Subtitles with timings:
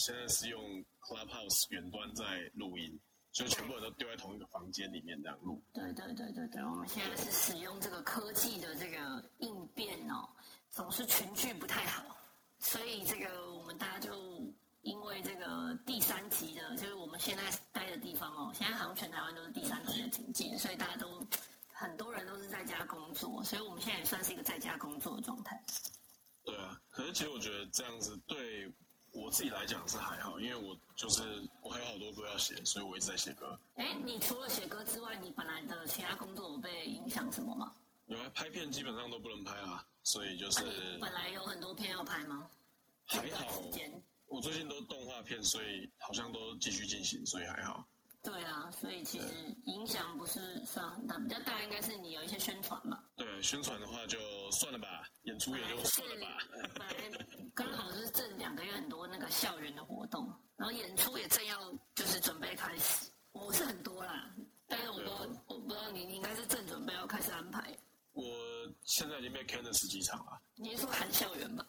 [0.00, 2.98] 现在是用 Clubhouse 远端在录音，
[3.32, 5.62] 就全部人都丢在同一个房间里面这样录。
[5.74, 10.26] 对对对对对，我们现在是使用这个科技的这个应变哦，
[10.70, 12.16] 总是群聚不太好，
[12.58, 14.10] 所以这个我们大家就
[14.80, 21.22] 因为这个第三级的，就是我们现在待的地方哦，现在好像全台湾都是第三级的警戒，所以大家都
[21.74, 25.62] 很多人都是在家工作，所以我们现在也算是一个在家工作的状态。
[26.42, 28.66] 对啊，可是其实我觉得这样子对
[29.12, 31.22] 我自己来讲是还好，因为我就是
[31.62, 33.58] 我还有好多歌要写，所以我一直在写歌。
[33.74, 37.74] 哎，你除了写歌之外，你本来的其他工作有被影响什么吗？
[38.06, 42.48] 有啊，拍片基本上都不能拍啊，所以就是你本来有很多片要拍吗？
[43.06, 43.62] 还好。
[44.26, 47.84] 我最近都动画片，所以好像都继续进行，所以还好。
[48.22, 49.26] 对啊，所以其实
[49.64, 53.02] 影响不是算很大，比较大应该是你有一些宣传吧。
[53.16, 54.18] 对，宣传的话就
[54.50, 56.38] 算了吧，演出也就算了吧。
[56.74, 61.58] 本来刚好是这两个月很多那个校园的活动，然后演出也正要
[61.94, 63.10] 就是准备开始。
[63.32, 64.30] 我是很多啦，
[64.66, 67.74] 但是我不知道我不知道你你应该是正准备要开始安排。
[68.12, 68.24] 我
[68.84, 70.42] 现在已经被 can 了十几场了。
[70.56, 71.64] 你是说含校园吧？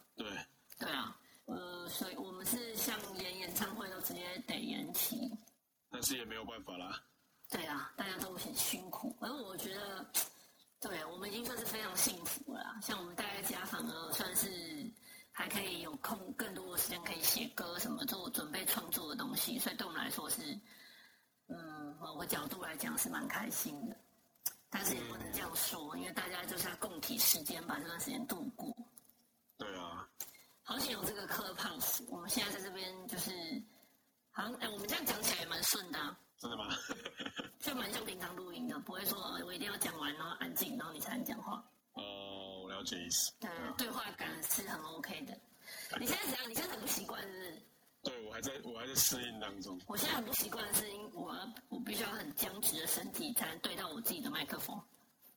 [49.62, 49.80] 适应当中。
[49.86, 51.36] 我现在很不习惯的是，因我
[51.68, 54.76] 我必须要很僵直的身体才能对到我自己的麦克风。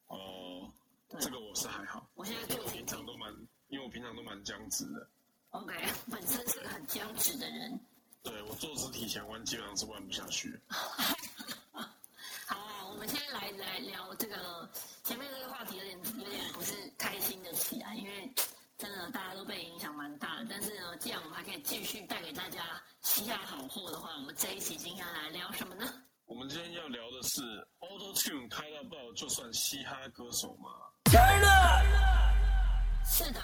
[0.08, 0.72] 哦，
[1.20, 2.10] 这个我是还好。
[2.16, 3.32] 我现在做平常都蛮，
[3.68, 5.08] 因为我平常都蛮僵直的。
[5.52, 5.74] OK，
[6.12, 7.80] 本身是个很僵直的人。
[8.24, 10.60] 对我坐姿体前弯基本上是弯不下去。
[12.48, 14.68] 好，我们先来来聊这个
[15.04, 18.28] 前面这个话题，有点有点不是开心的起来，因为
[18.78, 20.48] 真的大家都被影响蛮大的。
[20.50, 25.86] 但是呢，既然我们还可以继续带给大家嘻哈好货的话，我们这一期今天来聊什么呢？
[26.26, 27.42] 我们今天要聊的是
[27.80, 30.70] Auto Tune 开到爆，就算嘻哈歌手吗？
[31.06, 31.48] 真的，
[33.06, 33.42] 是的，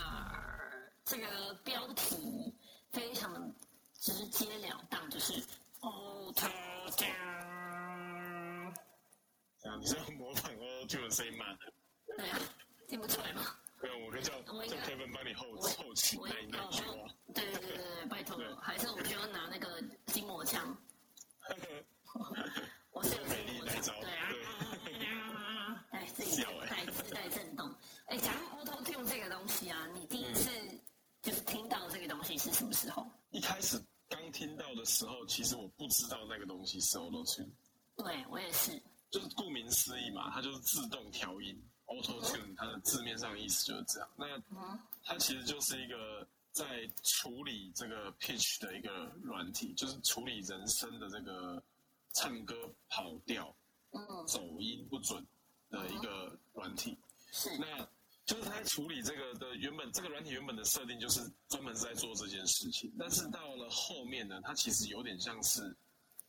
[1.06, 2.54] 这个标题
[2.92, 3.42] 非常的。
[4.02, 5.32] 直截了当就是
[5.80, 6.34] auto
[6.98, 7.06] tune。
[9.62, 11.46] 啊，你是要模仿 auto tune 的声音吗？
[12.18, 12.40] 对啊，
[12.90, 13.44] 听不出来吗？
[13.80, 16.96] 没有，我跟叫叫 Kevin 帮你后后期那一句话。
[17.32, 20.76] 对对对对，拜托，还是我们需要拿那个筋膜枪。
[22.90, 23.94] 我是有美丽那招。
[24.02, 25.86] 对啊。
[25.92, 27.72] 哎，自己带自带震动。
[28.08, 30.50] 哎，讲 auto tune 这个东西啊，你第一次
[31.22, 33.08] 就是听到这个东西是什么时候？
[33.30, 33.80] 一开始。
[34.09, 36.06] 刚听到的时候，其实我不知
[36.79, 37.50] 道那个东西是 Tune。
[37.97, 38.82] 对我也是。
[39.09, 41.62] 就是顾名思义嘛，它就是自动调音。
[41.85, 44.09] Auto Tune 它的字面上的意思就是这样。
[44.16, 44.26] 那
[45.03, 51.62] 它其实就是一个在处理这个 pitch 的一个软体，就是处理人声的这个
[52.14, 52.56] 唱歌
[52.88, 53.53] 跑调、
[54.26, 55.26] 走音不准
[55.70, 56.97] 的一个软体。
[57.34, 57.50] 是。
[57.58, 57.85] 那
[58.23, 61.20] 就是它处理这个的原本这个软体原本的设定就是
[61.50, 65.76] 专门是在做这件事情，但是到了后面呢，它其实有点像是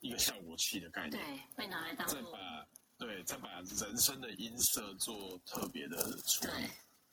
[0.03, 2.67] 一个效果器的概念，对，被拿来当再把
[2.99, 5.97] 对再把人声的音色做特别的
[6.27, 6.69] 处理，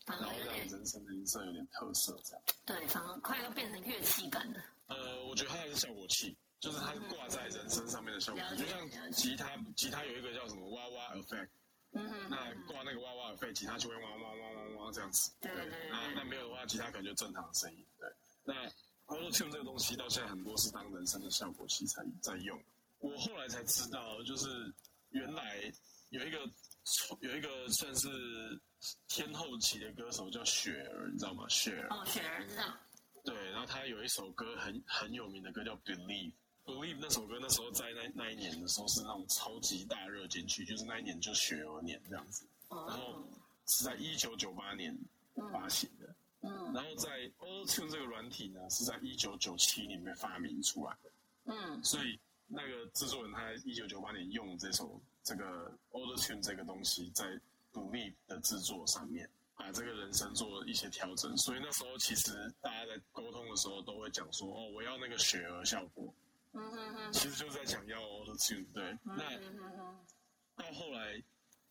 [0.06, 4.62] 然后让人声的音色有点特色，这样对，反而快要变成乐器感了。
[4.88, 11.50] 呃，我觉得它还是效果器，就是它挂在人声上面的效果，就像吉他，吉他有一个叫什么哇哇 effect。
[11.92, 15.32] 嗯，那挂那个哇哇的肺，吉他就会哇哇哇哇哇这样子。
[15.42, 15.90] 对对对。
[15.92, 17.86] 那那没有的话，吉他可能就正常的声音。
[18.00, 18.08] 对。
[18.44, 18.68] 那
[19.08, 22.60] Auto Tune 这个东西到现在很多是当人声的效果器才在用。
[23.00, 24.74] 我后来才知道，就是
[25.10, 25.72] 原来
[26.10, 26.40] 有一个
[27.22, 28.08] 有一个算是
[29.08, 31.48] 天后级的歌手叫雪儿，你知道吗？
[31.50, 31.88] 雪儿。
[31.90, 32.64] 哦，雪儿知道。
[33.24, 36.32] 对，然后他有一首歌很很有名的歌叫《Believe》
[36.66, 43.24] ，Believe 那首歌那时候在那那一年的时候是那种超级大热金曲，就是那一年就雪儿年这样子，然后
[43.68, 44.98] 是在一九九八年
[45.52, 51.12] 发行的，嗯然后在 Auto Tune 这个软体呢是在一九九七年被发明出来的，
[51.46, 52.18] 嗯所以
[52.50, 57.40] 那个制作人他在一九九八年用这首这个 Auto Tune 这个东西在
[57.72, 59.30] Believe 的制作上面。
[59.56, 62.32] 把这个人声做一些调整，所以那时候其实
[62.62, 66.16] 大家在沟通的时候都会讲说，哦，我要那个雪儿效果，
[66.54, 68.66] 嗯哼哼其实就是在讲要 Auto Tune。
[68.72, 69.38] 对，那
[70.56, 71.22] 到后来，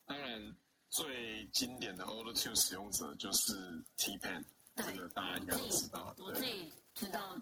[0.05, 0.55] 当然
[0.91, 3.55] 最经典的 Auto Tune 使用者就是
[3.97, 4.45] T Pen，
[4.77, 6.15] 这个大家应该都知道。
[6.19, 7.41] 我自，己知道，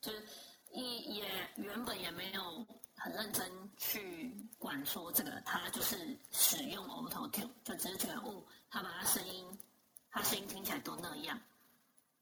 [0.00, 0.26] 就是
[0.72, 2.63] 一也原本也没有很
[3.14, 9.46] 认真去管说这个，他就是使用 Auto Tune，就只是觉得哦，他把他声音，
[10.10, 11.40] 他声音听起来都那样，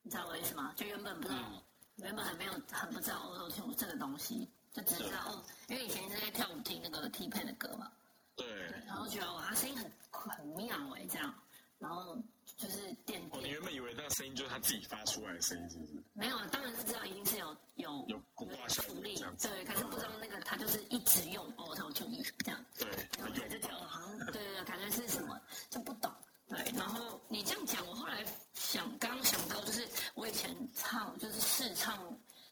[0.02, 0.72] 你知道我意思吗？
[0.76, 1.62] 就原本不知道，嗯。
[1.96, 7.92] 原本还没有很不知道 Auto Tune 这个东西，就只知道哦，因为以前是在跳舞听那个 T Pen 的歌嘛，
[8.34, 8.46] 对，
[8.86, 11.32] 然后觉得哇，他声音很很妙哎，这样，
[11.78, 12.16] 然后
[12.62, 13.48] 就是电哦，你。
[13.48, 15.92] 原本以为那个声音就是他自己发出来的声音，是不是？
[16.12, 22.88] 没有，当然是知道一定是有有有固化效果处理这样，子对，可是不知道那个他就是一直用 Auto Tune 这样，对，
[23.18, 26.12] 他然后就用觉得好像对对对，感觉是什么就不懂，
[26.48, 28.24] 对，然后你这样讲，我后来
[28.54, 31.98] 想刚刚想到就是我以前唱就是试唱，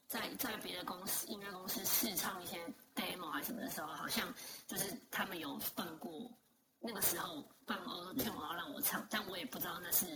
[0.08, 2.58] 在在别的公司音乐公司试唱一些
[2.96, 4.34] demo 还是什么的时候，好像
[4.66, 6.30] 就是他们有放过
[6.80, 10.06] 那个时候放 Auto Tune，然后让我唱，但我也不知道那是。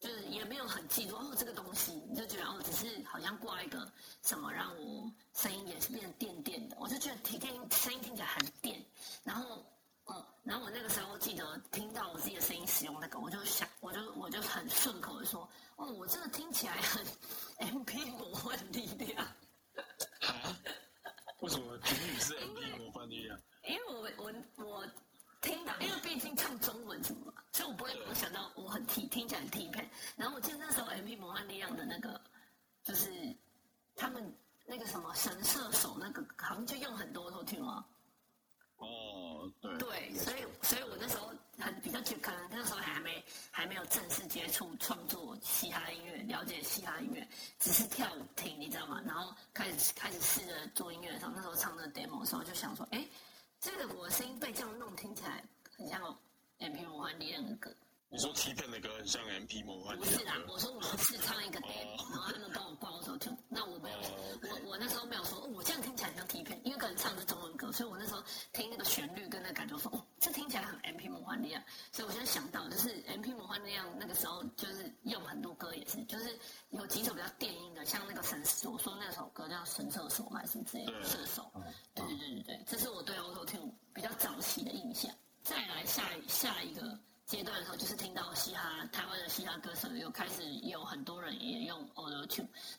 [0.00, 3.90] 就是也没有很记住哦这个东西，你就觉得哦只是好像挂一个
[4.22, 8.80] 什么让我声音也是变得电电的，我就觉得听听声音听起来很电，
[9.24, 9.66] 然后
[10.04, 17.04] 哦，然后我那个时候记得听到我自己的声音使用那个，我就想我就我就很顺口的说哦我真的听起来很
[17.56, 20.56] M P 魔幻力量，啊？
[21.40, 23.36] 为什么评语是 M P 魔幻力量？
[23.64, 24.32] 因为我我
[24.64, 24.86] 我
[25.48, 29.88] 听到，因为毕竟唱中文什么嘛，所以我不会我想到我很听听起来很听配。
[30.14, 32.20] 然后我记得那时候 M P 魔幻力量的那个，
[32.84, 33.10] 就是
[33.96, 34.30] 他们
[34.66, 37.84] 那个什么神射手那个，好像就用很多头听吗？
[38.76, 47.26] 哦，对，对，所以所以我那时候很比较觉，可能那时候还没还没有正式接触创作嘻哈音乐，了解嘻哈音乐，
[47.58, 49.02] 只是跳舞听，你知道吗？
[49.04, 53.04] 然后开始开始试着做音乐的时候，那时候唱那个 demo 的时候，就想说，哎，
[53.60, 55.42] 这个我的声音被这样弄，听起来
[55.76, 56.00] 很像
[56.58, 57.74] M P 魔幻力量的歌。
[58.10, 63.36] 你说 T Pen 的歌很像 M P 魔幻力不是啦我说我们是唱一个 demo，然后他们帮我挂我手听。
[63.50, 63.98] 那我没有，
[64.50, 68.24] 我我那时候没有说，哦我这样听起来很像 T 片，因为可能唱的是中文歌，所以我那时候
[68.54, 71.62] 听那个旋律跟那个感觉说，哦，这听起来很 M P 魔幻力量。
[71.92, 76.34] 所以我现在想到，就是 M P 魔幻力量那个时候就是用很多歌也是，就是
[76.70, 81.07] 有几首比较电音的，像那个神，我说那首歌叫神射手嘛，还是之类的对射手。
[81.07, 81.07] 对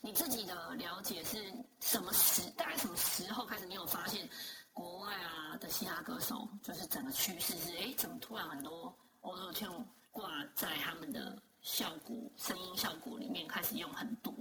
[0.09, 1.37] 你自己的了解是
[1.79, 3.65] 什么时大概什么时候开始？
[3.67, 4.27] 你有发现
[4.73, 14.33] 国外啊的嘻哈歌手就是整个趋势是，哎，怎么突然很多 Auto Tune 挂在他们的效果声音效果里面开始用很多？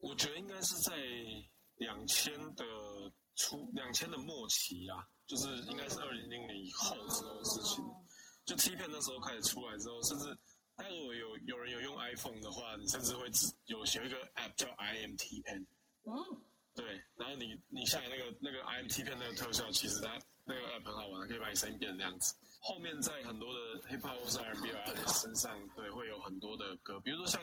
[0.00, 0.92] 我觉得应该是在
[1.76, 2.64] 两千的
[3.36, 7.84] 初，两千的末期啊，就是应该是二零零年以后之后的事情。
[8.44, 10.36] 就 T 片那时候开始出来之后，甚至
[10.74, 15.64] 他如果有有人有用 iPhone 的话，你甚至会只有有一个 App 叫 IMT Pen，
[16.04, 16.42] 嗯，
[16.74, 22.34] 对，然后你你下载那个那个 IMT 片那个特效，其实它那个 App 很好玩，可以把你声音变成那样子。
[22.58, 27.40] 后面在很多的 Hip Hop 或是 R&B 啊身上，对，会有很多的歌，比如说像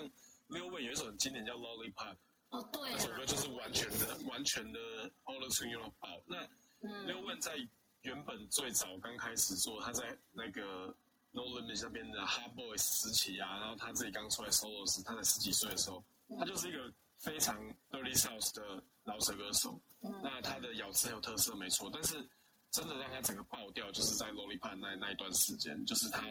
[0.50, 2.18] Lil Wayne 有一首很经典叫 Lollipop，
[2.50, 4.80] 哦对那首歌啊，就是完全的完全的
[5.24, 6.22] Auto Tune 用到爆。
[6.26, 6.44] 那
[6.82, 7.56] 嗯 Lil Wayne 在
[8.02, 10.96] 原本最早刚开始做，他在那个
[11.32, 16.04] No Limit 那边的 Hot Boys 时期啊，然后他自己刚出来 solo 时，他才十几岁的时候，
[16.40, 17.56] 他就是一个非常
[17.92, 19.80] early South 的饶舌歌手。
[20.24, 22.28] 那他的咬字很有特色，没错，但是
[22.72, 26.26] 真的让他整个爆掉，就是在 Lollipop 那那一段时间，就是他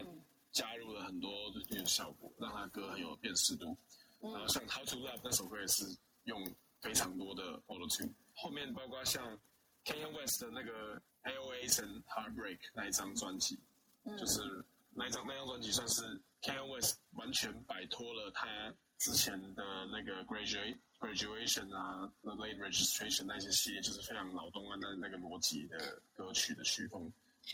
[0.51, 3.77] 加入了很多的这个效果，让他歌很有辨识度。
[4.21, 5.85] 然后像 How to Love 那首歌也是
[6.23, 6.43] 用
[6.81, 9.37] 非常多的 Auto Tune，后面包括像
[9.85, 13.59] Kanye West 的那个 AOA and Heartbreak 那一张专辑，
[14.17, 14.65] 就是
[14.99, 16.01] 那一张那张专辑算是
[16.41, 18.45] Kanye West 完全摆脱了他
[18.97, 27.09] 之前的那个 Graduate Graduation 啊、The Late Registration 那些系列，就是非常脑洞啊那那个逻辑的歌曲的曲风，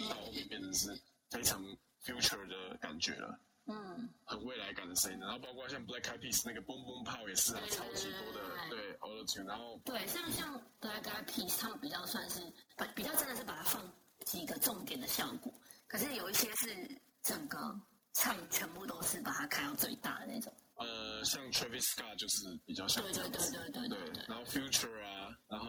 [0.09, 0.99] 到后面变成是
[1.29, 1.63] 非常
[2.03, 3.39] future 的感觉了。
[3.67, 5.19] 嗯，很未来感的声音。
[5.19, 9.45] 然后包括像 Black Eyed Peas 那个嘣嘣炮也是啊，超级多的对 Auto Tune。
[9.45, 12.41] 然后对，像像 Black Eyed Peas 他们比较算是
[12.75, 15.53] 把比较真的是把它放几个重点的效果，
[15.87, 17.58] 可是有一些是整个
[18.13, 20.53] 唱全部都是把它开到最大的那种。
[20.75, 24.24] 呃，像 Travis Scott 就是比较像对对对对对对对。
[24.27, 25.67] 然后 Future 啊，然后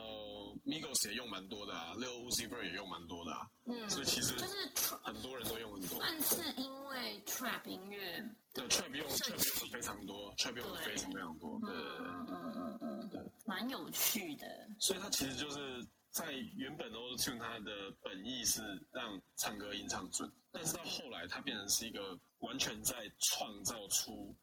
[0.66, 3.46] Migos 也用蛮多的啊，Lil Uzi Vert 也用蛮多的啊。
[3.66, 3.88] 嗯。
[3.88, 4.68] 所以其实就是
[5.02, 5.98] 很多人都用很多。
[6.00, 8.22] 但是因为 Trap 音乐，
[8.52, 11.58] 对 Trap 用 Trap 用非常多，Trap 用的非常非常多。
[11.60, 14.44] 对嗯嗯嗯嗯，对，蛮有趣的。
[14.80, 15.86] 所以它其实就是
[16.16, 24.34] 在原本 Auto Tune 它的本意是让唱歌音唱准，但是到后来它变成是一个完全在创造出。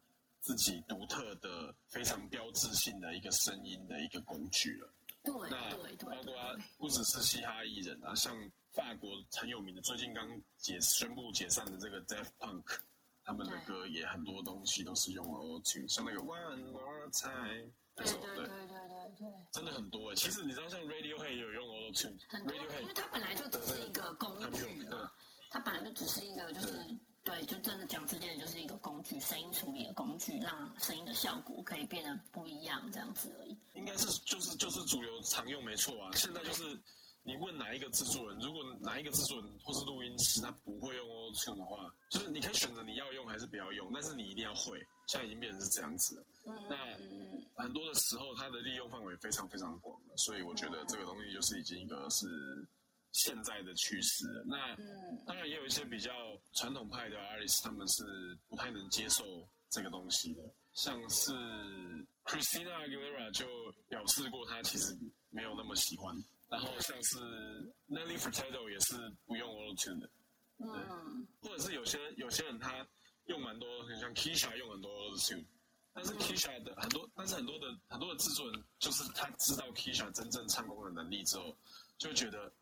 [0.46, 4.92] 自己独特的、非常标志性的一个声音的一个工具了。
[5.22, 6.34] 对，那包括
[6.76, 8.36] 不只是嘻哈艺人啊，像
[8.70, 12.78] 法国很有名的，最近刚解宣布解散的这个 Deaf Punk，
[13.24, 20.14] 他们的歌也很多东西都是用 Auto Tune，像那个 One More Time 那首，对对对对对，真的很多哎。
[20.14, 24.86] 其实你知道，像 Radiohead 也有用 Auto Tune，Radiohead 因为它本来就只是一个工具，
[25.50, 26.84] 它本来就只是一个就是。
[27.24, 33.56] 对，就真的讲直接点，就是一个工具，声音处理的工具，让声音的效果可以变得不一样，这样子而已。
[33.72, 36.10] 应该是就是就是主流常用没错啊。
[36.12, 36.78] 现在就是
[37.22, 44.86] 你问哪一个制作人，如果哪一个制作人或是录音师他不会用 Auto Tune 的话，就是你可以选择你要用还是不要用，但是你一定要会。
[45.06, 46.26] 现在已经变成是这样子了。
[46.68, 46.76] 那
[47.54, 52.26] 很多的时候，它的利用范围非常非常广了，所以我觉得这个东西就是已经一个是。
[53.16, 54.74] 现在的趋势了，那
[55.24, 56.10] 当然也有一些比较
[56.52, 58.02] 传统派的 artist，他们是
[58.48, 60.42] 不太能接受这个东西的。
[60.72, 61.30] 像是
[62.24, 63.46] Christina Aguilera 就
[63.88, 64.98] 表示过，他其实
[65.30, 66.12] 没有那么喜欢。
[66.50, 67.18] 然后像是
[67.88, 70.10] Nelly Furtado 也是不用 Auto Tune 的，
[70.58, 72.84] 嗯，或者是有些有些人他
[73.26, 75.44] 用蛮多，很像 Kisha 用很多 Auto Tune，
[75.94, 81.56] 但是 Kisha 的很多，但是很多的很多的制作人就是他知道 Kisha 真正唱功的能力之后，
[81.96, 82.52] 就觉得。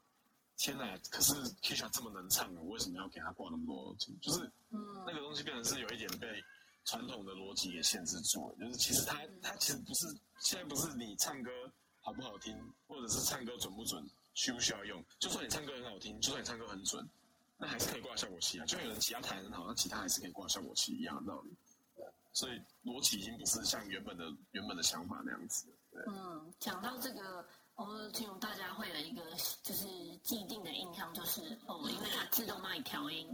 [0.59, 0.97] 天哪！
[1.11, 3.97] 可是 Kisha 这么能唱，我为什么要给他挂那么多？
[4.21, 6.29] 就是那个东西变成是有一点被
[6.85, 8.57] 传统的逻辑也限制住了。
[8.61, 10.07] 就是其实他他其实不是
[10.39, 11.51] 现在不是你唱歌
[12.01, 15.05] 好不好听，或者是唱歌准不准，需不需要用？
[15.19, 17.09] 就算你唱歌很好听，就算你唱歌很准，
[17.59, 18.67] 那还是可以挂效果器啊。
[18.67, 21.51] 就有人其他弹很好，那其他还是可以挂效果器一样的道理。
[22.33, 25.67] 所以逻辑已经不是像原本的原本的想法那样子。
[26.07, 27.47] 嗯，讲到这个。
[27.75, 29.23] 哦，这种大家会有一个
[29.63, 29.87] 就是
[30.23, 33.27] 既定的印象，就是哦，因为它自动帮你调音，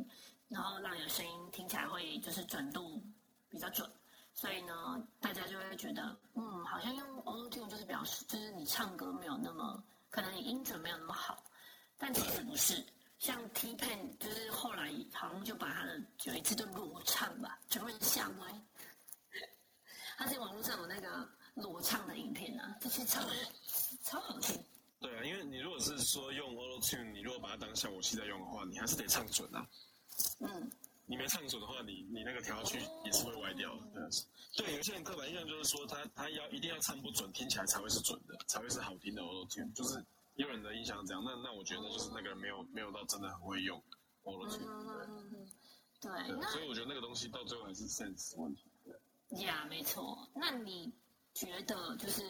[0.47, 3.02] 然后让你的声音听起来会就是准度
[3.49, 3.90] 比较准，
[4.35, 11.43] 所以呢，大家就会觉得，嗯，好像用 Auto Tune 就是表示就是你唱歌没有那么可能你音准没有那么好，
[11.99, 12.87] 但其实不是，
[13.19, 18.62] 像 T Pen 就是后来好像就把他的有一次就裸唱吧，全部人吓歪，
[20.19, 23.33] 他在网络上有那个裸唱的影片啊，这些唱的。
[24.03, 24.61] 超好听。
[24.99, 29.65] 对啊，因为你如果是说用 Auto Tune，你如果把它当效果器在用的话，你还是得唱准啊。
[30.41, 30.69] 嗯。
[31.07, 34.11] 你没唱准的话，你你那个调下去也是会歪掉的。
[34.57, 39.73] 对，有些人刻板印象就是说，他他要一定要唱不准，听起来才会是准的，才会是好听的 Auto Tune。
[39.73, 43.81] 就是有人的印象这样，那那我觉得就是那个人没有没有到真的很会用
[44.25, 45.49] Auto Tune。
[46.01, 46.51] 对。
[46.51, 48.65] 所以我觉得那个东西到最后还是 sense 问题。
[49.31, 50.29] 呀，没错。
[50.35, 50.93] 那你
[51.35, 52.23] 觉得就是？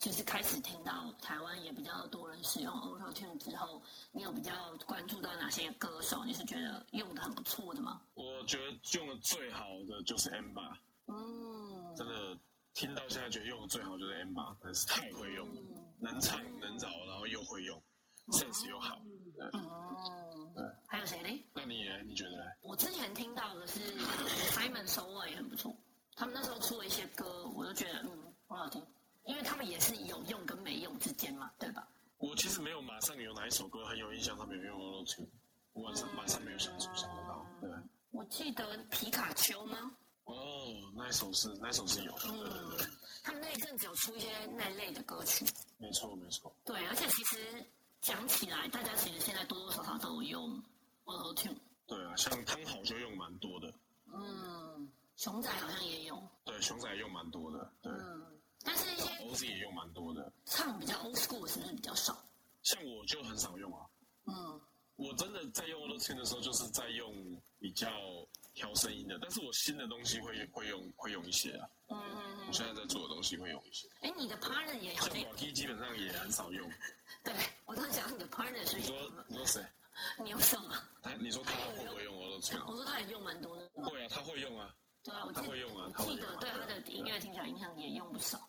[0.00, 6.24] 就是开始听到台湾也比较多人使用 Auto Tune 之后，你有比较关注到哪些歌手？
[6.24, 8.00] 你是觉得用的很不错的吗？
[8.14, 12.34] 我觉得用的最好的就是 M 八，嗯，真的
[12.72, 15.60] 听到现在觉得用的最好就是 M 八，真是太会用了，
[15.98, 17.78] 能唱能找，然后又会用
[18.28, 19.02] ，sense 又好。
[19.52, 21.44] 哦，对，还有谁呢？
[21.52, 22.56] 那你你觉得？
[22.62, 23.80] 我之前听到的是
[24.54, 25.76] Simon s o 也很不错，
[26.20, 28.10] 他们那时候出了一些歌，我都觉得嗯
[28.46, 28.86] 很好听。
[29.24, 31.88] 因为他们也是有用跟没用之间嘛，对吧？
[32.18, 35.26] 我其实没有马上有哪一首歌很有印象，他们有用 Auto Tune，
[35.72, 37.46] 我晚上马上没有想出想得到。
[37.62, 37.70] 对，
[38.10, 39.96] 我记得皮卡丘吗？
[40.24, 42.24] 哦，那一首是那一首是有的。
[42.26, 42.76] 嗯，
[43.22, 45.46] 他们那一阵子有出一些那类的歌曲。
[45.78, 46.54] 没错，没错。
[46.66, 47.64] 对，而且其实
[48.02, 50.62] 讲起来，大家其实现在多多少少都有用
[51.06, 51.56] Auto Tune。
[51.86, 53.72] 对啊，像汤好就用蛮多的。
[54.12, 54.69] 嗯，
[55.20, 56.18] 熊仔好像也有。
[56.46, 57.70] 对，熊仔用蛮多的。
[57.82, 57.92] 对。
[58.64, 62.24] 但是一些 OZ 也用蛮多的，唱比较 old school 是不是比较少？
[62.62, 63.84] 像我就很少用啊。
[64.24, 64.58] 嗯，
[64.96, 67.90] 我真的在用 Auto Tune 的时候，就是在用比较
[68.54, 69.18] 调声音的。
[69.20, 71.68] 但是我新的东西会会用会用一些啊。
[71.88, 72.46] 嗯嗯嗯。
[72.48, 73.86] 我现在在做的东西会用一些。
[74.00, 76.66] 哎，你的 partner 也像 Rocky 基本上也很少用。
[77.22, 77.34] 对，
[77.66, 78.78] 我在想你的 partner 是。
[78.78, 78.96] 你说
[79.28, 79.62] 你说谁？
[80.24, 80.74] 你有什么？
[81.02, 82.64] 他你说他会不会用 Auto Tune？
[82.70, 83.68] 我说他也用蛮多的。
[83.74, 84.74] 会啊，他会用啊。
[85.02, 88.40] 对啊，我记他会用啊，我记得对他的音乐听起来影响也用不少。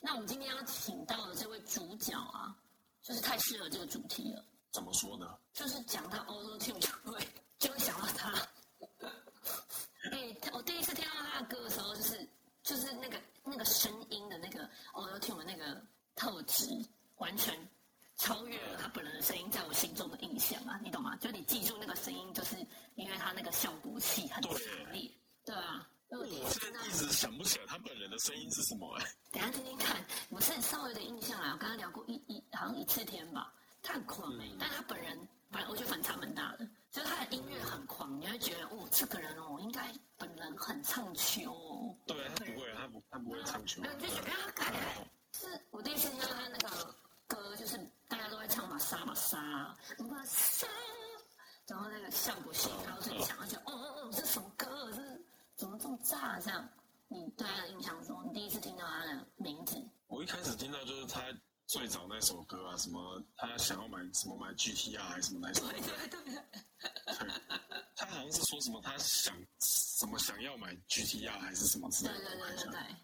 [0.00, 2.56] 那我们今天要请到的这位主角啊，
[3.02, 4.44] 就是太适合这个主题了。
[4.70, 5.38] 怎么说呢？
[5.52, 8.32] 就是讲到 Auto Tune 就会就会想到他。
[10.10, 12.28] 哎，我第一次听到他的歌的时候，就是
[12.62, 15.80] 就是那个那个声音的那个 Auto Tune 的那个
[16.16, 16.66] 特质，
[17.18, 17.54] 完全
[18.16, 21.14] 超越了他本人的声音在我心中的印象啊，你懂吗？
[21.16, 22.56] 就你记住那个声音，就是
[22.94, 24.52] 因为他那个效果器很强
[24.92, 25.10] 烈，
[25.44, 25.86] 对啊。
[26.18, 29.06] 我现在一直想不起来他本人的声音是什么哎。
[29.30, 33.52] 等下听听看，我是稍微有点印象啊，我刚刚聊过一一好像一次天吧，
[33.82, 35.16] 他很狂哎，但他本人
[35.50, 41.96] 反正我觉得反差蛮大的，就是他的音乐很狂，你会觉得哦，这个人哦应该本人很唱秋哦。
[42.06, 43.80] 对，他不会，他不他不会唱秋。
[43.82, 44.72] 就觉得他改，
[45.30, 46.94] 就是我第一次听到他那个
[47.28, 49.38] 歌，就是大家都在唱玛莎玛莎
[49.98, 50.66] 玛莎，
[51.68, 54.90] 然后那个效果器然后最强，就哦哦哦，这什么歌？
[54.92, 55.19] 这。
[55.60, 56.40] 怎么这么炸？
[56.40, 56.66] 这样，
[57.08, 59.76] 你对他的印象中，你第一次听到他的名字？
[60.06, 61.22] 我一开始听到就是他
[61.66, 65.72] 最早那首歌啊，什么他想要买什么买 GTR 还是什么那首歌？
[65.72, 66.42] 对对对。
[67.94, 72.20] 他好像是说什么他想什么想要买 GTR 还是什么之类的。
[72.20, 72.96] 对对对对对。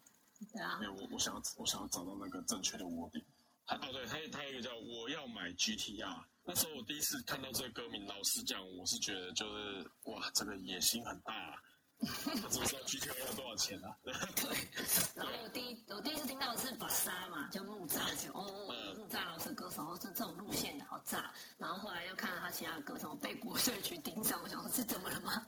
[0.54, 0.78] 对啊。
[0.80, 3.22] 没有我我想要我想要找到那个正确的 wording。
[3.66, 6.24] 他哦对，他他有一个叫我要买 GTR。
[6.44, 11.62] 那时候我第一次看到这个歌名，老实讲，我是觉得就是哇，这个野心很大。
[11.98, 13.96] 他知道 G T R 要多少钱啊？
[14.04, 14.12] 对，
[15.14, 21.32] 然后我第一我第一次听到的是把沙嘛，叫木栅就哦，木栅老师歌手是这种路线的好炸。
[21.56, 25.46] 然后后来又看到他其他的歌，手被国税局盯上，我想说是怎么了吗？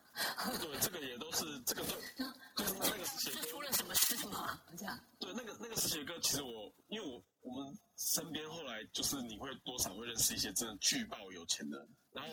[0.61, 1.95] 对，这个也都是这个都
[2.57, 4.59] 就是那个是出了什么事吗？
[4.77, 4.99] 这样。
[5.19, 11.89] 对，那个那个时期的歌，其实我因为我我们身边后来就是你会多少会认识一些真的巨爆有钱的人。
[12.13, 12.31] 然后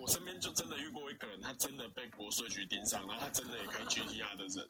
[0.00, 4.68] 我身边就真的遇过一个人，他真的被国税局盯上，然后他真的也开 GTR 的人，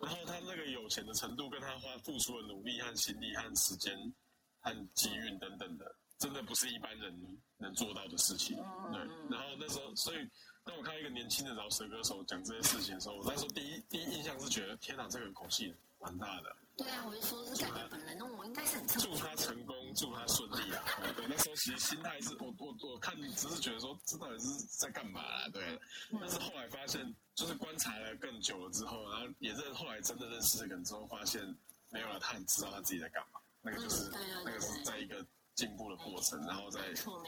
[0.00, 4.12] 然后他那个有钱的程度，跟他花付出的努力和心力和时间
[4.60, 8.56] 和机运等等的，真的不是一般人能做到的事情。
[8.92, 8.98] 对，
[9.30, 10.28] 然后那时候，所以
[10.64, 16.56] 当我看到一个年轻的饶舌歌手讲这些事情的时候，我那时候第一第一印象是觉得，天哪，这个口气蛮大的。
[16.76, 20.84] 对啊，我就说是感觉本人，那我应该是很祝他成功，祝他顺利啊！
[21.16, 24.46] 对，那时候其实心态是我我我看只是觉得说，这到底是
[24.78, 25.48] 在干嘛啊？
[25.52, 25.76] 对，
[26.20, 31.42] 但是后来发现，就是观察了更久了之后，然后也认后来真的认识这个人之后，发现
[31.90, 33.40] 没有了，他很知道他自己在干嘛。
[33.60, 34.08] 那个就是
[34.44, 37.20] 那个是在一个进步的过程，然后在做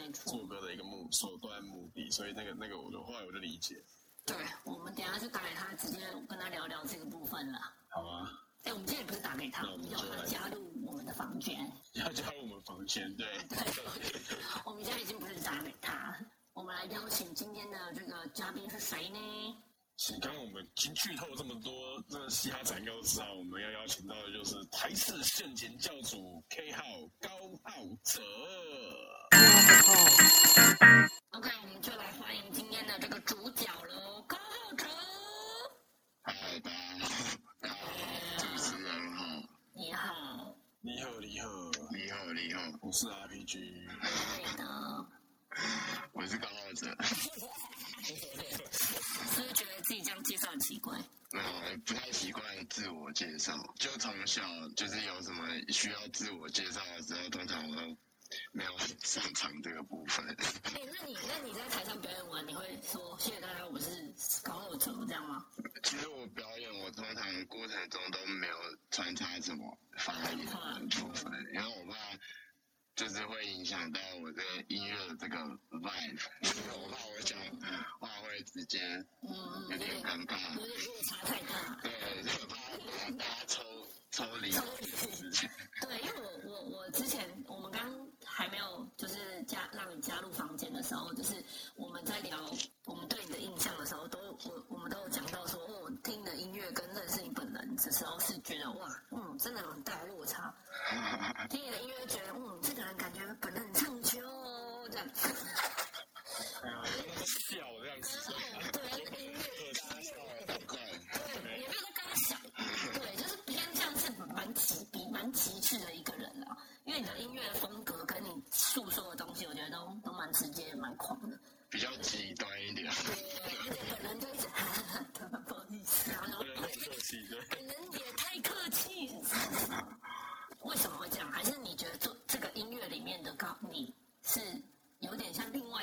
[0.46, 3.84] 歌的一个目手段目的，所以那个那个我就后来我就理解。
[4.24, 7.58] 对，我们等下就打给他，直接跟他聊聊这个部分了。
[7.88, 8.30] 好啊。
[8.64, 11.58] 哎，我们今天也不是打给他，我们要他加入我们的房间。
[11.94, 13.26] 要加入我们房间，对。
[13.48, 13.58] 对。
[14.66, 16.14] 我们现在已经不是打给他，
[16.52, 19.18] 我们来邀请今天的这个嘉宾是谁呢？
[19.96, 26.82] 请刚刚我们已经剧透这么多，这嘻哈仔应该都知道，我们要邀请到的就是台式陷阱教主 K 号
[27.18, 27.30] 高
[27.64, 27.72] 浩
[28.04, 28.20] 哲。
[31.30, 34.36] OK，我们就来欢迎今天的这个主角喽，高
[54.30, 54.42] 小
[54.76, 57.96] 就是有什么需要自我介绍的时候，通常我都。
[58.52, 60.24] 没有很擅长这个部分。
[60.24, 60.36] 哎，
[60.72, 64.14] 那你那你在台上表演完，你会说谢谢大家，我是
[64.44, 65.44] 高浩哲这样吗？
[65.82, 68.54] 其实我表演，我通常过程中都没有
[68.88, 71.98] 穿插什么发言部分，因为我怕
[72.94, 75.36] 就是会影响到我的音乐的这个
[75.70, 76.20] vibe，
[76.78, 77.36] 我怕我讲
[77.98, 78.78] 话会直接
[79.22, 81.80] 嗯有点尴尬，有点落差太大。
[81.82, 82.56] 对，就怕
[83.18, 83.64] 大家抽
[84.26, 84.50] 抽离。
[84.50, 84.86] 抽离。
[85.80, 86.12] 对，因为
[86.44, 87.80] 我我我之前我们刚。
[88.32, 92.38] 还没有，就是加让你加入房间的时候，就是我们在聊
[92.86, 100.54] 我们对你的印象的时候，都我我们都有讲到说，哦，听的音乐跟认识你本人的时候是觉得哇，嗯，真的很大落差。
[101.50, 104.18] 听你的音乐觉得，嗯，这个人感觉本人很唱秋
[104.90, 105.06] 这样。
[107.24, 107.68] 笑这样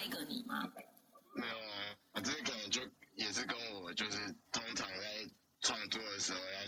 [0.08, 0.72] 个你吗？
[1.34, 2.82] 没有啊，我这可能就
[3.16, 4.18] 也是跟我就是
[4.52, 5.30] 通常在
[5.62, 6.68] 创作的时候要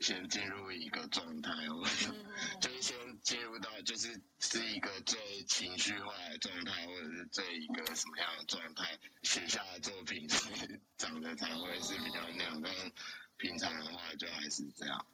[0.00, 1.84] 先进入一个状态，我、
[2.60, 12.72] 就是先进入到就是是一个最情绪化的状态，或者是最一个什么样的状态，写下的作品是长得才会是比较那样，但
[13.36, 15.06] 平常的话就还是这样。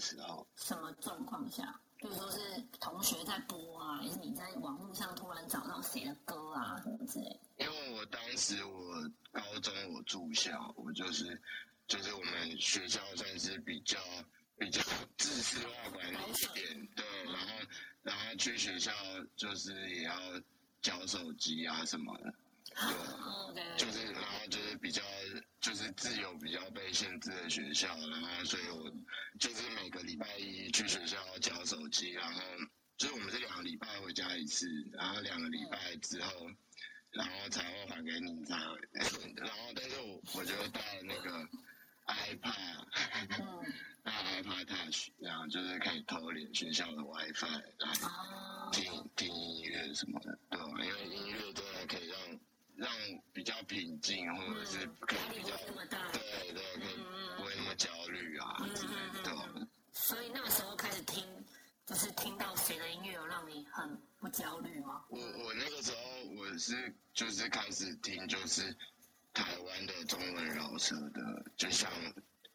[0.00, 1.78] 的时候，什么状况下？
[1.98, 2.38] 比如说是
[2.80, 7.64] 同学在播啊，还是你在网络上突然找到谁的歌啊，什么之类的？
[7.66, 11.38] 因为我当时我高中我住校，我就是
[11.86, 13.98] 就是我们学校算是比较
[14.56, 14.80] 比较
[15.18, 17.66] 自私化管理一点，对，然后
[18.02, 18.92] 然后去学校
[19.36, 20.14] 就是也要
[20.80, 22.34] 交手机啊什么的，
[23.76, 25.02] 就是，然后就是比较，
[25.60, 28.90] 就是自由比较被限制的学校，然后所以我
[29.38, 32.40] 就是每个礼拜一去学校交手机，然后
[32.96, 36.50] 就是我们是两个礼拜回家一次，然后两个礼拜之后，
[37.12, 38.56] 然后才会还给你才，
[39.36, 41.48] 然后但是我我就带那个
[42.06, 42.86] iPad，
[44.02, 44.12] 带
[44.42, 50.66] iPad Touch，然后就是可以偷连学校的 WiFi，然后，听听音乐什么的，对吧？
[50.84, 52.29] 因为音乐真的可以让
[52.80, 52.90] 让
[53.34, 56.10] 比较平静，或者是可压力不以比较会那么大。
[56.12, 56.96] 对对，可以
[57.36, 59.68] 不会那么焦虑啊之类的？
[59.92, 61.22] 所以那个时候开始听，
[61.84, 65.04] 就是听到谁的音乐有让你很不焦虑吗？
[65.10, 65.98] 我我那个时候
[66.38, 68.74] 我是就是开始听就是
[69.34, 71.90] 台湾的中文饶舌的，就像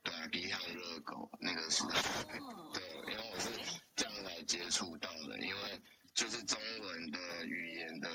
[0.02, 2.84] 对啊，离岸热狗那个时候，哦，对，
[3.14, 3.50] 因为我是
[3.96, 5.82] 这样来接触到的，因为
[6.16, 8.10] 就是中文的语言的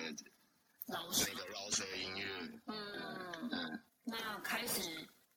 [0.90, 2.26] 那，个饶舌音乐，
[2.66, 3.80] 嗯，嗯。
[4.04, 4.82] 那开始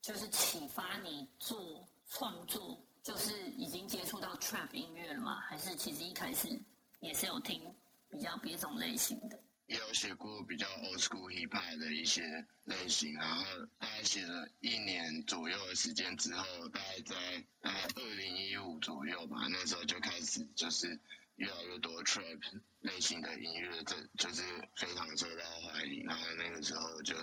[0.02, 5.40] 就是启发你做创作，就是已经接触到 trap 音乐了吗？
[5.42, 6.60] 还是其实一开始
[7.00, 7.62] 也是有听
[8.10, 9.40] 比较别种类型的？
[9.68, 13.46] 也有写过比较 old school hip hop 的一些类型，然后
[13.80, 21.00] 大概写了一年左右的时间之后，大概在大概二零一五左右吧，那时候就开始就是
[21.36, 22.40] 越来越多 trap
[22.82, 24.44] 类型的音乐，这就是
[24.76, 27.16] 非常受到欢迎，然后那个时候就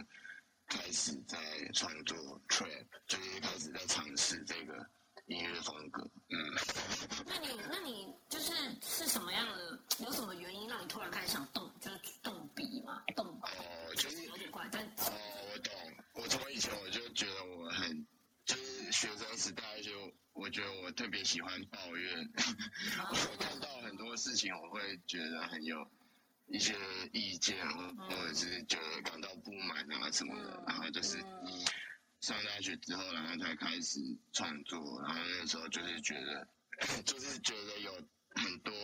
[0.66, 1.38] 开始在
[1.75, 2.16] 创作
[2.49, 4.87] trap，就是开始在尝试这个
[5.27, 6.38] 音乐风格，嗯。
[7.27, 9.79] 那你那你就是是什么样的？
[10.01, 13.03] 有什么原因让你突然开始想动，就是动笔吗？
[13.14, 15.12] 动哦，就是有点怪，但哦，
[15.53, 15.73] 我懂。
[16.14, 18.07] 我从以前我就觉得我很，
[18.44, 22.31] 就是学生时代就我觉得我特别喜欢抱怨，
[23.11, 25.90] 我看到很多事情我会觉得很有
[26.48, 26.74] 一些
[27.12, 31.18] 意见，或或者是觉得感到不满啊什么的，然后就是
[32.20, 34.00] 上大学之后，然后才开始
[34.33, 36.48] 创作，然后那个时候就是觉得，
[37.05, 37.92] 就是觉得有
[38.35, 38.74] 很多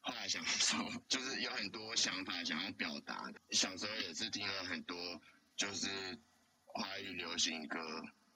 [0.00, 3.40] 话想说，就是有很多想法想要表达的。
[3.50, 5.20] 小时候也是听了很多，
[5.56, 5.88] 就是
[6.64, 7.78] 华语流行歌，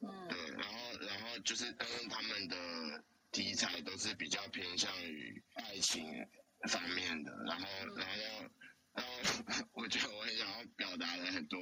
[0.03, 6.05] 嗯对，然后然后就是，但是他们的题材都是比较偏向于爱情
[6.69, 8.51] 方面的，然后然后要。
[8.93, 9.13] 然后
[9.73, 11.61] 我觉得我很想要表达的很多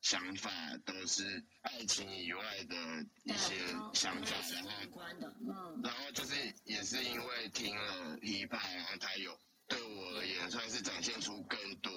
[0.00, 0.50] 想法，
[0.86, 2.74] 都是爱情以外的
[3.22, 3.54] 一些
[3.92, 9.38] 想法，然后相关的，嗯然后就是也是因为听了 hiphop，然后它有
[9.70, 11.90] 对我而言算是展现出更多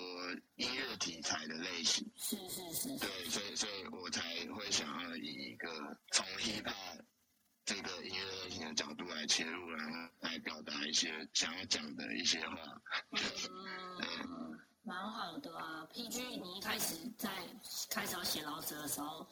[0.56, 4.22] 音乐题材的类型，是是是，对，所以所以我才
[4.54, 7.00] 会想要以一个从 hiphop
[7.66, 12.56] 这个音乐类型的角度来切入，然后来表达一些想要讲的一些话。
[13.12, 15.88] 嗯，蛮好的啊。
[15.92, 17.30] PG，你一开始在
[17.90, 19.28] 开始要写老子的时候，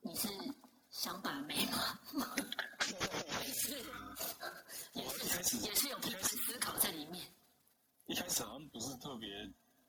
[0.00, 0.28] 你是
[0.90, 1.98] 想把妹吗？
[3.44, 3.84] 也是
[4.94, 7.26] 也是也是有批判思考在里面？
[8.06, 9.28] 一开始好像不是特别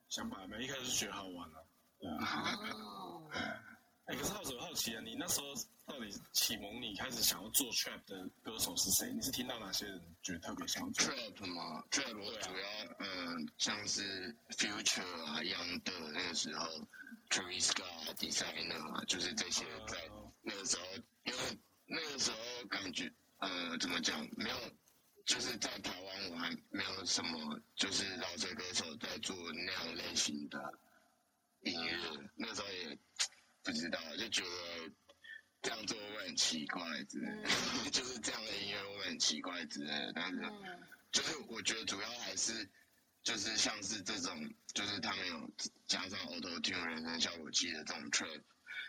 [0.10, 1.58] 想把妹，一开始是觉得好玩啊。
[2.00, 2.60] 对啊。
[2.74, 3.30] 哦，
[4.06, 5.48] 哎、可是浩哲，我好奇啊，你那时候
[5.86, 9.12] 到底启蒙你开始想要做 trap 的歌手是谁？
[9.14, 16.68] 你是听到哪些人觉得特别想做？trap 吗，trap 我主要嗯、像是 Future 啊、Young 的那个时候
[17.30, 19.98] Scott、Designer 啊，就是这些在
[20.42, 20.84] 那个时候，
[21.24, 21.40] 因为
[21.86, 22.38] 那个时候
[22.70, 24.56] 感觉呃怎么讲，没有，
[25.26, 30.80] 就是在台湾我还没有什么就是饶舌歌手在做那样类型的
[31.62, 31.98] 音乐，
[32.36, 32.98] 那时候也
[33.64, 34.92] 不知道，就觉得
[35.62, 37.50] 这样做会很奇怪之类的，
[37.92, 40.40] 就是这样的音乐会很奇怪之类的，但是。
[40.42, 42.68] 嗯就是我觉得主要还是
[43.22, 45.48] 就是像是这种，就是他们有
[45.86, 48.42] 加上 Auto Tune 人声效果器的这种 trap，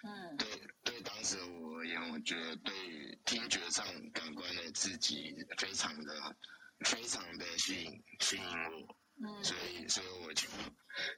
[0.04, 0.48] 嗯，对
[0.84, 6.36] 对，当时我而言，我觉得对于听觉上感官的刺激非常的
[6.80, 10.48] 非常的吸引吸引我，嗯所以所以我就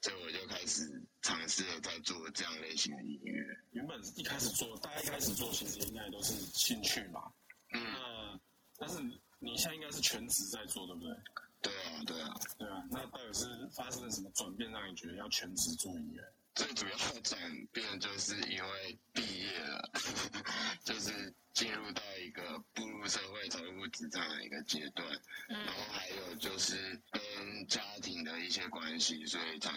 [0.02, 3.44] 所以我就开始尝试了在做这样类型的音乐。
[3.70, 7.32] 原本一开始做，大家一开始做其实应该都是兴趣嘛。
[7.72, 8.40] 嗯，那
[8.78, 9.00] 但是
[9.38, 11.16] 你现在应该是全职在做，对不对？
[11.62, 12.82] 对啊对啊，对啊。
[12.90, 16.22] 那到底是发生了什么转变，让你觉得要全职做音乐？
[16.56, 17.38] 最主要的转
[17.70, 19.90] 变就是因为毕业了，
[20.82, 25.06] 就是进入到一个步入社会、投入职场的一个阶段，
[25.48, 29.70] 然后还有就是跟家庭的一些关系，所以才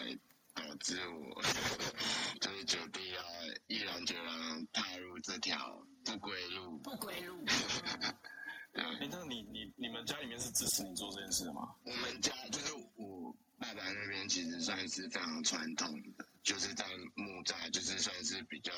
[0.53, 1.43] 导致我
[2.39, 3.21] 就是决定要
[3.67, 6.77] 毅然决然踏入这条不归路。
[6.77, 7.43] 不归路。
[8.71, 11.75] 对，哎，那你你你们家里面是支持你做这件事的吗？
[11.83, 18.71] 我们家就是我爸爸那边其实算是非常传统的，就是在木栅，就是算是比较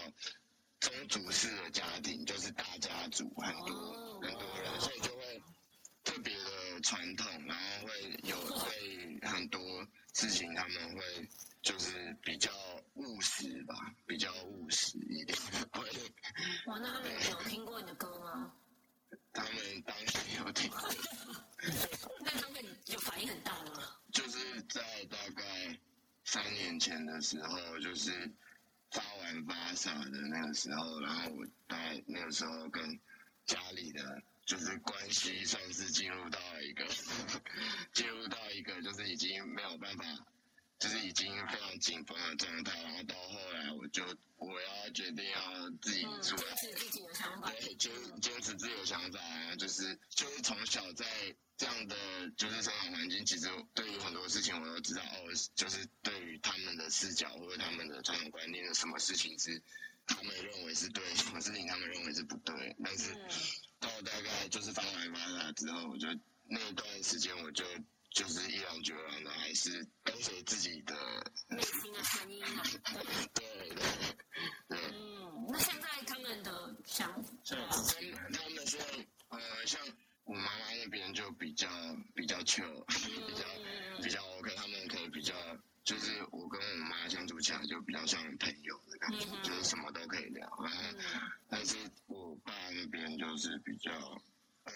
[0.79, 5.41] 宗族式的家庭，就是大家族，很多哦很多人，所以就会
[6.03, 11.29] 特别的传统，然后会有对很多事情他们会
[11.61, 12.51] 就是比较
[12.95, 13.75] 务实吧，
[14.07, 15.37] 比较务实一点，
[15.73, 15.87] 会
[16.65, 18.53] 哇，那他们有听过你的歌吗？
[19.33, 20.79] 他们当时有听过。
[22.25, 23.97] 那他们有反应很大吗？
[24.11, 25.79] 就是在大概
[26.23, 28.31] 三年前的时候，就是
[28.91, 32.99] 发完发傻的那个时候，然后我在那个时候跟
[33.45, 36.85] 家里的就是关系算是进入到了一个
[37.93, 40.03] 进入到一个就是已经没有办法，
[40.81, 44.03] 就是已经非常紧绷的状态，然后到后来我就
[44.37, 46.55] 我要决定要自己嗯，出来。
[46.55, 47.51] 坚持自己的想法。
[47.51, 51.05] 对，坚坚持自己的想法啊，就是就是从小在
[51.55, 51.95] 这样的
[52.35, 59.61] 就是生长环境，其实对于很多事情我都知道哦，就是对于他们的视角或者他们的传统观念的什么事情是
[60.07, 63.29] 他们认为是对，什么事情他们认为是不对，但是嗯
[63.79, 66.07] 到大概就是发完发达之后，我就
[66.47, 67.63] 那一段时间我就
[68.11, 70.93] 就是毅然决然的还是跟随自己的，
[71.47, 72.63] 内心的声音 啊。
[73.33, 73.85] 对对。
[74.69, 77.67] 嗯，那现在他们的想法，他们
[78.33, 78.79] 他们说
[79.29, 79.79] 呃，像
[80.25, 81.67] 我妈妈那边就比较
[82.15, 83.45] 比较 chill，比较
[84.03, 85.33] 比较 OK，他们可以比较，
[85.83, 90.47] 就是我跟我妈相处起来就比较像朋友的感觉，嗯就是什么都可以聊。
[90.63, 90.83] 然后，
[91.49, 93.91] 但是我爸那边就是比较，
[94.63, 94.73] 呃，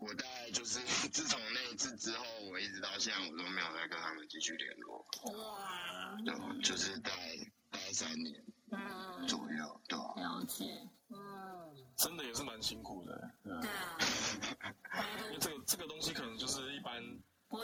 [0.00, 0.80] 我大概就是
[1.12, 7.36] 自从那一次之后，我一直到现在我都没有再跟他们继续联络，哇，对，就是大概
[7.70, 10.14] 大概三年嗯，左右，对吧？
[10.16, 13.98] 了解，嗯，真的也是蛮辛苦的，对啊。
[15.28, 17.00] 因为这个这个东西可能就是一般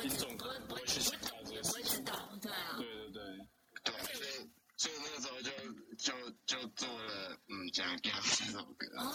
[0.02, 2.04] 听众不会不会可能不会去想到这些事情。
[2.04, 3.48] 知道，对啊，对对对，
[3.84, 5.50] 对，所以所以那个时候就
[5.96, 9.14] 就就做了嗯《假 g 这首歌，哦，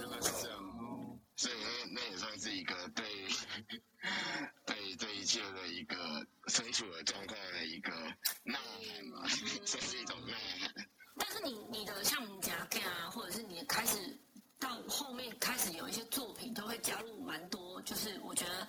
[0.00, 0.58] 原来是这样。
[1.38, 3.04] 嗯，所以那那也算是一个对
[4.66, 7.90] 对这一切的一个身处的状况的一个
[8.44, 9.28] 呐喊嘛，
[9.64, 10.74] 算是一种呐喊。
[11.16, 13.96] 但是你你的像夹克啊，或者是你开始
[14.58, 18.66] 到后面开始有一些作品，都会加入蛮多，就是我觉得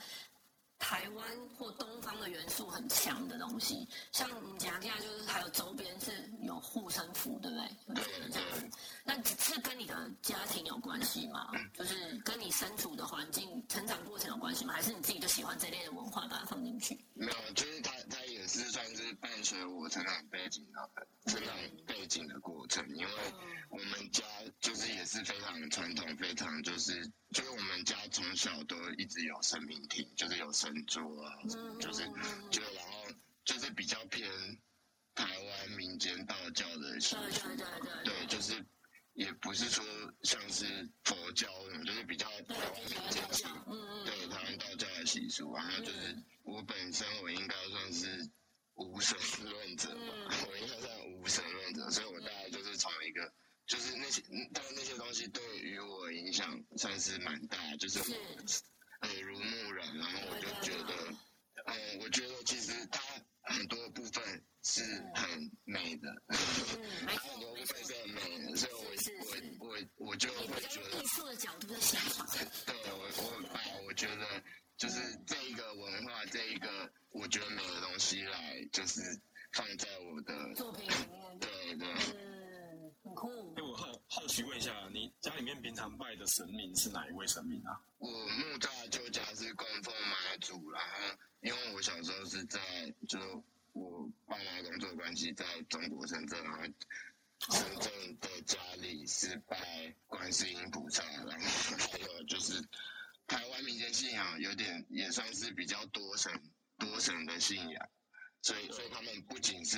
[0.79, 1.25] 台湾
[1.57, 3.87] 或东方的元素很强的东西。
[4.11, 6.11] 像你讲一下，就是还有周边是
[6.41, 7.95] 有护身符，对不对？
[7.95, 8.69] 就是这样子。
[9.03, 11.51] 那是跟你的家庭有关系吗？
[11.77, 14.73] 就是跟你身处的环境、成长过程有关系吗？
[14.73, 16.97] 还是你自己就喜欢这类的文化，把它放进去？
[17.13, 18.18] 没有，就是它它也
[18.49, 23.11] 是算是伴随我成长背景的成长背景的过程，因为
[23.69, 24.23] 我们家
[24.59, 31.33] 就是也是非常传统，非常就是就是我们家从小都一直有神明厅，就是有神桌啊，
[31.79, 32.03] 就是
[32.49, 33.05] 就然后
[33.45, 34.27] 就是比较偏
[35.13, 37.47] 台湾民间道教的习俗
[38.03, 38.65] 对，就是
[39.13, 39.83] 也不是说
[40.23, 43.23] 像是佛教那种，就是比较台湾民间
[43.67, 48.29] 嗯对台湾道教的习俗，然后就是我本身我应该算是
[48.79, 53.31] 无神论者吧，我应该算无神论者，所以我大概就是从一个
[53.67, 60.93] 就是那些，嗯但是那些东西对于我影响算是蛮大，就是我耳濡目染，然后我就觉得，
[61.65, 63.01] 嗯，我觉得其实它
[63.43, 64.81] 很多部分是
[65.15, 67.83] 很美的， 很多部分。
[67.85, 71.05] 是很美的，所以我我我我就你会觉得艺。
[71.07, 72.25] 术的角度在想法，
[72.65, 74.43] 对我我很爱，我觉得
[74.79, 79.01] 就是这一个文化，这一个我觉得美的东西来，就是
[79.51, 83.61] 放在我的作品里面，对对，嗯，很酷哎，。
[83.61, 87.77] 我好好奇问一下，你家里面平常拜的神明是哪一位神明啊？
[87.97, 92.59] 我木栅旧家是供奉妈祖，然后因为我小时候是在
[93.05, 93.27] 就是
[93.73, 96.63] 我爸妈工作关系在中国深圳，然后
[97.49, 102.63] 深圳的家里是拜观世音菩萨，然后还有就是
[103.29, 106.31] 台湾民间信仰有点也算是比较多神
[106.77, 107.89] 多神的信仰，
[108.41, 109.77] 所以所以他们不仅是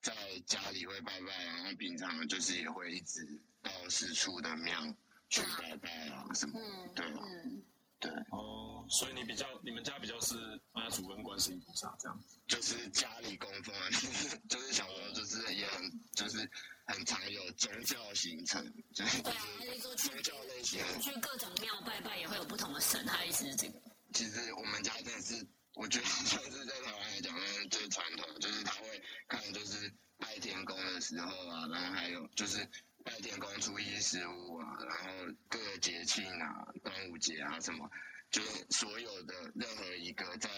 [0.00, 0.14] 在
[0.46, 4.96] 家里会拜拜，然后平常就是也会一直到四处的庙
[5.28, 7.62] 去拜拜啊什么，嗯，对啊嗯，
[8.00, 10.34] 对，哦，所以你比较你们家比较是
[10.72, 12.24] 妈祖跟观世音菩萨这样。
[12.46, 16.50] 就是家里供奉啊， 就是就是小时候就是也很就是
[16.86, 21.00] 很常有宗教形成，就是对啊，就是说去宗教类型的。
[21.00, 23.80] 去各种庙拜拜也会有不同的神，他意思是这个。
[24.12, 32.68] 其实我们家真的是，我觉得算是在台湾来讲，那最传统，就是他会看就是拜天公的时候啊，然后还有就是
[33.02, 37.90] 拜天公初一十五啊，然后各个节庆啊，端午节啊什么，
[38.30, 40.50] 就是所有的任何一个在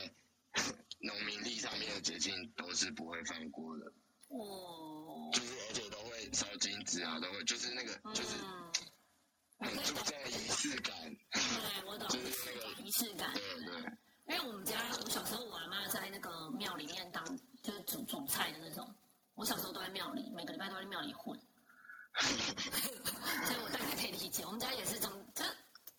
[0.99, 3.93] 农民历上面的节庆都是不会放过的。
[4.29, 5.86] 哦，就是而且
[6.33, 8.73] 烧金纸啊，都会就是那个就是嗯，
[9.59, 10.95] 很注重仪式感，
[11.33, 13.33] 对我懂就是那个仪式感。
[13.35, 13.75] 对对，
[14.29, 17.25] 因为我们家，我小时候我阿妈在那个庙里面当
[17.62, 18.95] 就是煮煮菜的那种，
[19.35, 21.39] 我小时候都在庙里，每个礼拜都在庙里混，
[22.21, 24.45] 所以我大概可以理解。
[24.45, 25.45] 我们家也是这种，这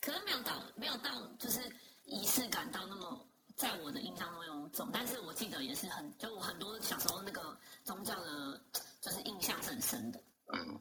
[0.01, 1.71] 可是没有到没有到就是
[2.05, 8.61] 仪式感到那么，在我的印象中有种，但是我记得也是很，就我很多小时候那个宗教的，
[9.01, 10.23] 就是印象是很深的。
[10.53, 10.79] 嗯，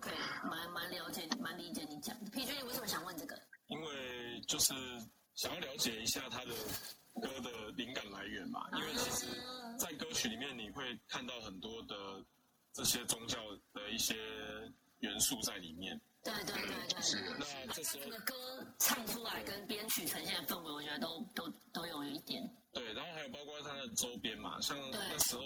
[0.00, 0.12] 对，
[0.48, 2.30] 蛮蛮了解，蛮理解你讲的。
[2.30, 3.38] 皮君，你为什么想问这个？
[3.66, 4.72] 因为就是
[5.34, 6.54] 想要了解一下他的
[7.20, 9.26] 歌的灵感来源嘛，因为其实，
[9.78, 12.24] 在歌曲里面你会看到很多的
[12.72, 13.38] 这些宗教
[13.74, 14.14] 的一些
[15.00, 16.00] 元素在里面。
[16.22, 17.02] 对对对对。
[17.02, 18.34] 是的，那这时候的歌
[18.78, 22.42] 唱出来跟编曲呈现的氛围，我觉得都都都有一点。
[22.72, 25.42] 对，然后还有包括它的周边嘛，像那时候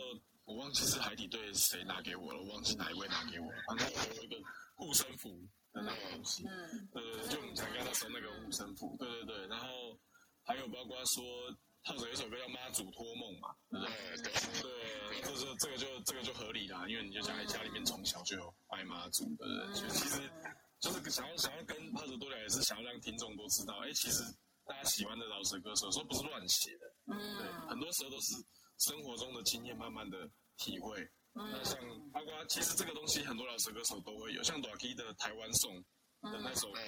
[0.52, 4.36] 我忘记是海底队谁拿给我了，我忘记哪一位拿给我了，反正我有一个
[4.76, 5.30] 护身符
[5.72, 6.44] 的那个东西。
[6.46, 9.66] 嗯，对对对，就我们才刚那时候那个护身符，对对对，然后
[10.44, 11.24] 还有包括说，
[11.84, 13.88] 或者有一首歌叫《妈祖托梦》嘛，对对？
[13.88, 14.70] 嗯对，
[15.08, 19.74] 对，这是这个就这个就合理啦，因为你就家里家里面从小就有拜妈祖，对不对？
[19.74, 20.20] 所以其实
[20.80, 24.22] 就是想要想要跟帕子多聊，也是想要让听众都知道，哎，其实
[24.66, 28.34] 大家喜欢的饶舌歌手，有时候不是乱写的，对，嗯很多时候都是
[28.78, 30.28] 生活中的经验慢慢的
[30.62, 31.10] 体会。
[31.34, 31.78] 那像
[32.12, 35.82] 阿瓜其实这个东西很多老舌歌手都会有，像 d a k i 的《台湾颂》
[36.30, 36.80] 的那首歌，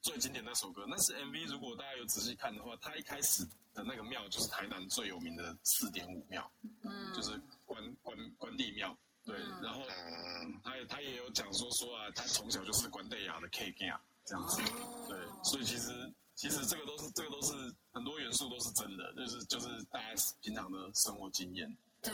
[0.00, 1.46] 最经典那首歌，那是 MV。
[1.52, 6.50] 如果大家有仔细看的话，他一开始的那个庙就是台南最有名的四点五庙，
[6.82, 8.96] 嗯，就是关关关帝庙。
[9.24, 14.56] 对，然后嗯，他也他也有讲说说啊，他从小就是关帝亚的 K K 啊，这样子。
[15.06, 17.52] 对，所以其实其实这个都是这个都是
[17.92, 20.08] 很多元素都是真的，就是就是大家
[20.40, 21.76] 平常的生活经验。
[22.00, 22.12] 对，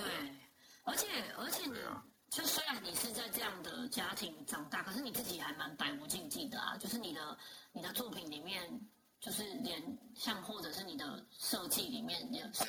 [0.89, 7.39] 而且而且你啊就虽然你是在这样的家庭长大，可是你自己还蛮百无禁忌的啊，就是你的
[7.73, 8.81] 你的作品里面，
[9.21, 12.65] 就是连像或者是你的设计里面，也是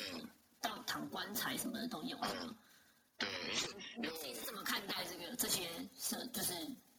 [0.60, 2.18] 到躺棺材什么的都有。
[3.16, 3.28] 对，
[3.96, 6.54] 你为自己是怎么看待这个这些设就是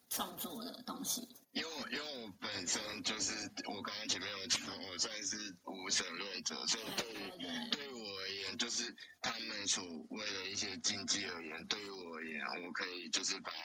[0.09, 1.27] 创作的东西？
[1.53, 3.33] 因为我因为我本身就是
[3.67, 13.59] 我刚刚前面有讲，我算是无神论者，所以对于对于我而言，就是他们所谓的一些经济而言，对于我而言，我可以就是把它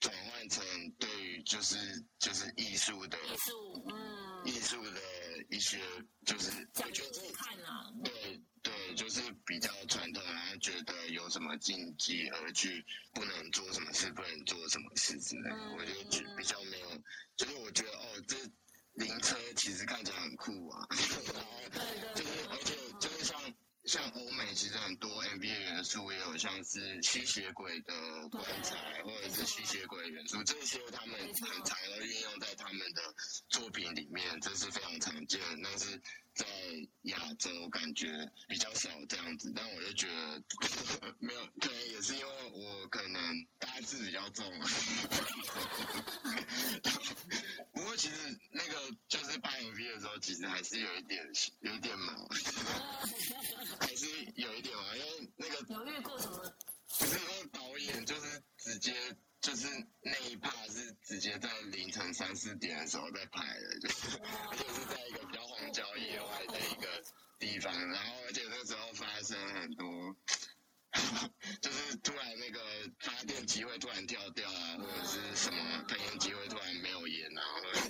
[0.00, 0.64] 转换成
[0.98, 1.76] 对于就是
[2.18, 5.00] 就是艺术的艺术，嗯，艺术的
[5.50, 5.78] 一些
[6.24, 17.02] 就是角我觉得看啦，对对，就是比较传统，然后觉得有什么禁忌而去不能做什么事，不能做什么事之类我就觉比较没有，
[17.34, 18.36] 就是我觉得哦，这
[18.92, 21.22] 灵车其实看起来很酷啊，然后
[22.14, 23.40] 就是而且就是像
[23.84, 27.94] 像欧美其实很多 NBA 元素也有像是吸血鬼的
[28.28, 33.02] 棺材或者是吸血鬼元素，这些他们很常都运用在他们的
[33.48, 35.46] 作品里面，这是非常常见的。
[35.64, 36.02] 但是
[36.38, 36.46] 在
[37.02, 40.40] 亚洲感觉比较少这样子，但我就觉得
[41.18, 44.70] 没有，可能也是因为我可能八字比较重啊。
[47.74, 48.74] 不过其实那个
[49.08, 51.28] 就是拍 MV 的时候，其实还是有一点
[51.60, 52.28] 有一点忙，
[53.80, 56.54] 还是有一点忙，因为那个犹豫过什么？
[56.98, 58.94] 不是那个导演就是直接
[59.40, 59.66] 就是
[60.02, 64.18] 那一趴是直接在凌晨三四点的时候在拍的，就是
[64.50, 67.02] 而且是在一个比较荒郊野外的一个
[67.38, 70.16] 地方，然后而且那时候发生很多。
[71.60, 72.60] 就是突然那个
[72.98, 77.80] 发电机会突然跳掉啊，或者是什么喷烟机会突然没有烟啊，或者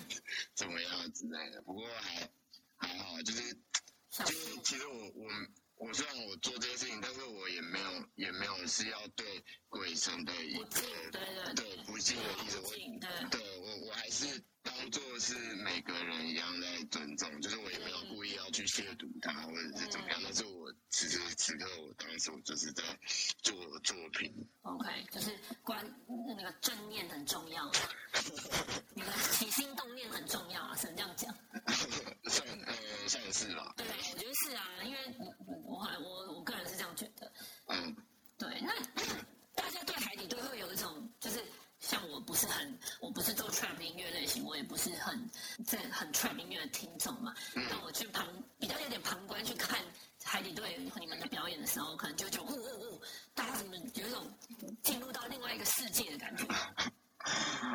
[0.55, 1.63] 怎么样之类的。
[1.63, 2.29] 不过还
[2.77, 3.55] 还好，就是
[4.11, 5.31] 就是其实我我
[5.79, 9.25] 我虽然我做这些事情，但是我也没有也没有是要对
[9.69, 22.83] 鬼神的一个对对对不敬的意思，我对对我我还是当做是每个人一样在尊重，就是我也没有故意要去亵渎他或者是怎么样，但是我此时此刻我当时我就是在
[23.43, 24.33] 做作品。
[24.63, 25.83] OK，就是关
[26.27, 27.71] 那个正念很重要，
[28.95, 31.35] 你的起心动念很重要啊，只能这样讲。
[32.29, 32.75] 算呃
[33.09, 37.33] 算是吧，对，我觉得是啊，因为我我还我我个人是这样觉得。
[37.69, 37.97] 嗯，
[38.37, 39.03] 对，那那
[39.55, 41.43] 大家对海底都会有一种，就是
[41.89, 45.19] 像我不是很，我不是做 trap 音乐类型，我也不是很
[45.65, 47.35] 在很 trap 音乐的听众嘛。
[47.55, 48.29] 那我去旁
[48.59, 49.79] 比较有点旁观去看
[50.23, 53.01] 海底队你们的表演的时候，可能就觉得，哦哦哦，
[53.35, 54.31] 大家怎么有一种
[54.83, 56.45] 进入到另外一个世界的感觉？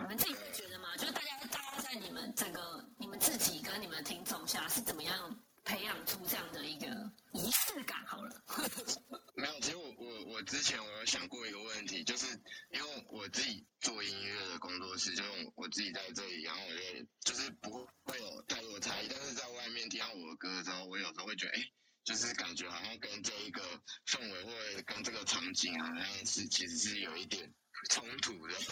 [0.03, 0.95] 你们自己会觉得吗？
[0.95, 5.35] 就是大家大家在你们整个你们自己跟你们的听众下是怎么样
[5.65, 6.87] 培养出这样的一个
[7.33, 8.05] 仪式感？
[8.05, 8.43] 好了，
[9.35, 12.27] 没有，其实我我我之前我有想过一个问题，就是
[12.71, 21.65] 因为我自己做音乐的工作室，就是我自己在这里，然后我就就是不会有太多差异，但是在外面听到我的歌之后，我有时候会觉得，哎、
[22.03, 23.61] 就是感觉好像跟这一个
[24.07, 27.51] 氛围或者跟这个场景好像是其实是有一点
[27.89, 28.53] 冲突的。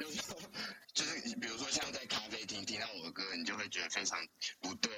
[0.00, 0.40] 有时候
[0.94, 4.18] 就是比如说像在咖啡厅听到我的歌，你就会觉得非常
[4.60, 4.92] 不对。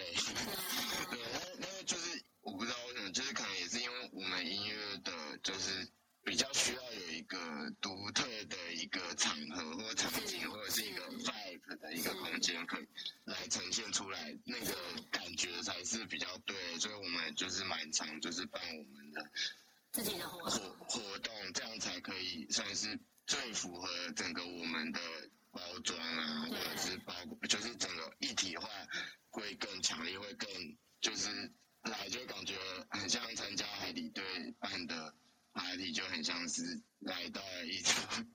[1.10, 5.12] 对，那那就是我不知道为什么，就是可能也是因为我们音乐的，
[5.42, 5.88] 就是
[6.24, 7.38] 比较需要有一个
[7.80, 12.86] 独特的一个场合或场景，或者是一个 vibe 的一个空间，可以
[13.24, 14.74] 来呈现出来，那个
[15.10, 16.56] 感觉才是比较对。
[16.78, 19.30] 所以我们就是蛮常就是办我们的
[19.92, 20.76] 自己的活活动。
[20.88, 25.00] 活动，这样才可以算是最符合整个我们的
[25.50, 27.14] 包装啊，或者是包
[27.48, 28.68] 就是整个一体化
[29.28, 30.48] 会更强烈，会更
[31.00, 32.54] 就是来就感觉
[32.88, 34.24] 很像参加海底队
[34.58, 35.14] 办的
[35.52, 35.92] party，
[36.54, 38.33] 就很像是来到了一场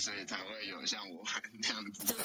[0.00, 1.22] 所以才会有像我
[1.60, 2.12] 那样子。
[2.14, 2.16] 对，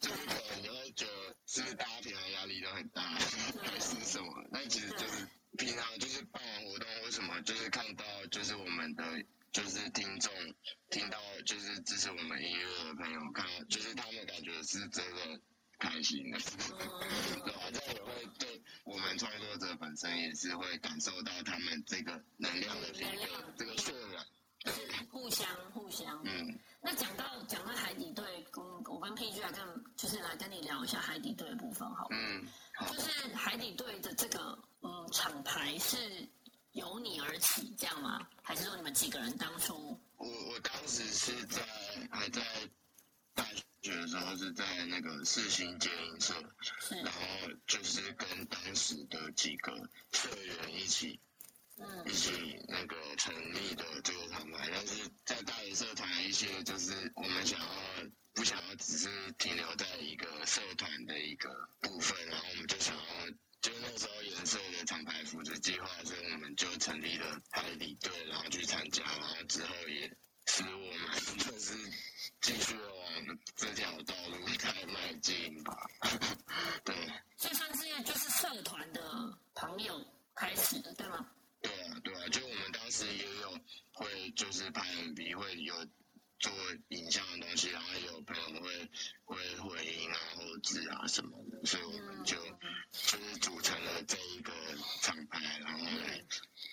[0.00, 4.44] 就是可能你会觉得，是不是大家平常压力都很大，还是什么？
[4.50, 5.26] 那其实就是
[5.58, 9.04] 平常就是办完活动，为什么就是看到就是我们的
[9.52, 10.32] 就是听众
[10.90, 15.40] 听到就是支持我们音乐的朋友，看到就是他们感觉是真的
[15.78, 17.60] 开心的，对吧？
[17.72, 23.18] 这也会对我们创作者本身也是会感受到他们这个能量的匹配，
[23.58, 24.24] 这个渲染。
[25.10, 26.20] 互相互相。
[26.24, 32.16] 嗯，那讲到讲到海底队，跟我跟 PG 来跟就是来跟你聊一下海底队的部分好了。
[32.16, 32.46] 嗯，
[32.88, 36.28] 就是海底队的这个嗯厂牌是
[36.72, 38.26] 由你而起这样吗？
[38.42, 39.98] 还是说你们几个人当初？
[40.16, 41.62] 我我当时是在
[42.10, 42.42] 还在
[43.34, 43.44] 大
[43.82, 46.34] 学的时候是在那个四星街影社，
[47.02, 47.20] 然后
[47.66, 49.72] 就是跟当时的几个
[50.12, 51.20] 社员一起
[51.78, 52.30] 嗯一起
[52.68, 57.66] 那个成立的这个厂牌，但是在大学社团一些就是我们想要
[58.34, 59.08] 不想要只是
[59.38, 63.02] 停留在一个社团的一个部分，然后我们就想要。
[63.64, 70.14] 就那时候颜色的厂牌扶持计划，所以我们就成立了海底队，然后去参加，然后之后也
[70.44, 71.74] 使我们就是
[72.42, 75.88] 继续往这条道路开迈进吧。
[76.84, 76.94] 对，
[77.38, 79.98] 所以算是就是社团的朋友
[80.34, 81.26] 开始的，对吗？
[81.74, 83.58] 对啊，对啊，就我们当时也有
[83.92, 85.74] 会就是拍 MV，会有
[86.38, 86.52] 做
[86.88, 88.90] 影像的东西，然后也有朋友会
[89.24, 92.36] 会回音啊、后置啊什么的，所以我们就
[92.92, 94.52] 就是组成了这一个
[95.02, 96.24] 厂牌，然后来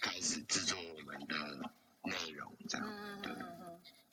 [0.01, 1.71] 开始制作我们的
[2.03, 2.87] 内容，这样。
[2.87, 3.31] 嗯对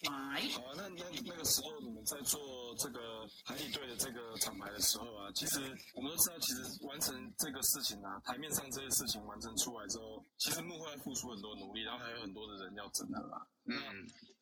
[0.02, 2.40] 来，好啊，那那那个时候你们在做
[2.78, 13.44] 这个海底队的这个厂牌的时候啊，其实我们都知道，其实完成这个事情啊，台面上这些事情完成出来之后，其实幕后要付出很多努力，然后还有很多的人要整合啊。
[13.64, 13.74] 嗯，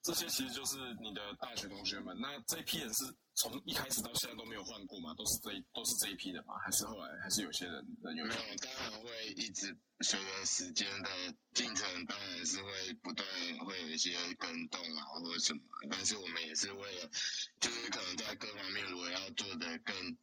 [0.07, 2.17] 这些其实就是你的大学同学们。
[2.21, 3.03] 那这一批人是
[3.35, 5.13] 从一开始到现在都没有换过吗？
[5.19, 6.55] 都是这都是这一批的吗？
[6.65, 11.11] 还是后来还是有些人人有没有，当然会一直随着时间的
[11.55, 13.29] 进程，当然是会不断
[13.67, 15.61] 会有一些跟动啊，或者什么。
[15.91, 17.11] 但是我们也是为了，
[17.59, 20.17] 就是可能在各方面如果要做的更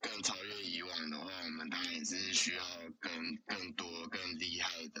[0.00, 2.64] 更超越以往的话，我们当然也是需要
[2.98, 5.00] 跟更多更厉害的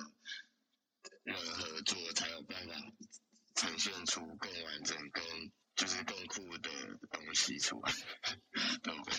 [1.24, 2.74] 人合作，才有办法
[3.58, 5.24] 呈现出更完整、更
[5.74, 6.70] 就是更酷的
[7.10, 7.92] 东西出来，
[8.84, 9.14] 对不对？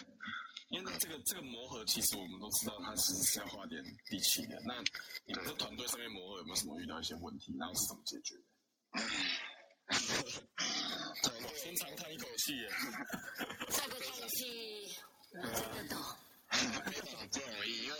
[0.69, 4.61] 因为这个这个磨合，其实我们都知道，它其实是要花点力气的。
[4.65, 4.81] 那
[5.25, 8.43] 你们在团队上面磨合有没有什么遇到一些问题，然后是怎么解决的？
[11.57, 12.69] 先长叹一口气耶。
[13.69, 14.95] 这个东西
[15.33, 16.01] 我真的懂。
[16.51, 17.97] 非常不容易，因为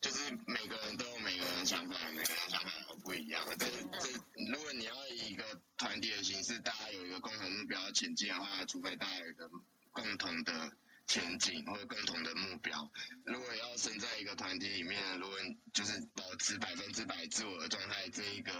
[0.00, 3.44] 就是每个人都有每个人的想法，每个人想法都不一样。
[3.58, 4.12] 这这，
[4.52, 5.42] 如果你要以一个
[5.80, 9.50] 团体的形式，大家有一个共同目标前进的话，除非大家有一个
[9.92, 10.76] 共同的
[11.06, 12.90] 前景或者共同的目标。
[13.24, 15.38] 如果要生在一个团体里面，如果
[15.72, 18.52] 就是保持百分之百自我的状态，这一个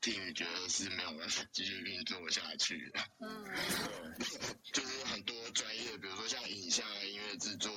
[0.00, 3.00] team 觉得是没有办法继续运作下去的。
[3.18, 3.44] 嗯，
[4.72, 7.72] 就是很多专业，比如说像影像啊、音乐制作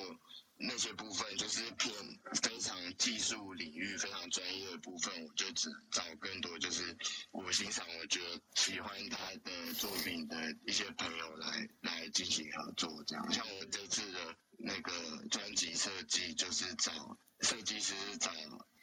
[0.62, 1.94] 那些部分，就是偏
[2.42, 6.96] 非常技术领域、非常专业的部分，我就只找更多就是
[7.32, 13.04] 我欣赏、我觉得喜欢他的作品的一些朋友来来进行合作。
[13.06, 14.92] 这样，像我这次的那个
[15.30, 18.32] 专辑设计，就是找设计师找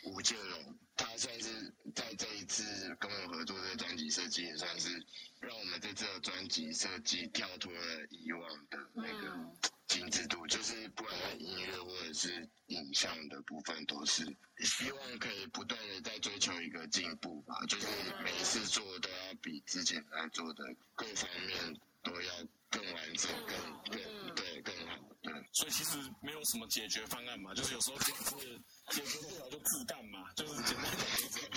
[0.04, 5.04] 吴建荣，他算是在这一次跟我合作的专辑设计，也算是
[5.40, 9.56] 让我们这次的专辑设计跳脱了以往的那个嗯。
[9.88, 14.22] 精致度，就是不管在音乐或者是影像的部分，都是
[14.58, 17.86] 希望可以不断的在追求一个进步吧，就是
[18.22, 20.62] 每一次做都要比之前在做的
[20.94, 22.34] 各方面都要
[22.68, 23.56] 更完整、更
[23.90, 25.32] 更对更好，对。
[25.52, 28.06] 所以其实没有什么解决方案嘛，就是有时候就
[28.40, 28.60] 是
[28.90, 31.50] 解决不了就自干嘛，就是简单讲就是这样。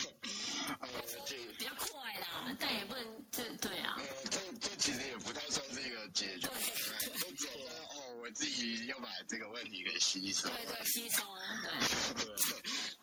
[0.80, 0.88] 呃，
[1.26, 10.48] 这比较快啦，但也不能这对啊呃，，这这其实也不太算是一个解决方案，就只哦，我自己要把这个问题给吸收。
[10.50, 11.24] 对对，吸收，
[11.64, 12.36] 对，对，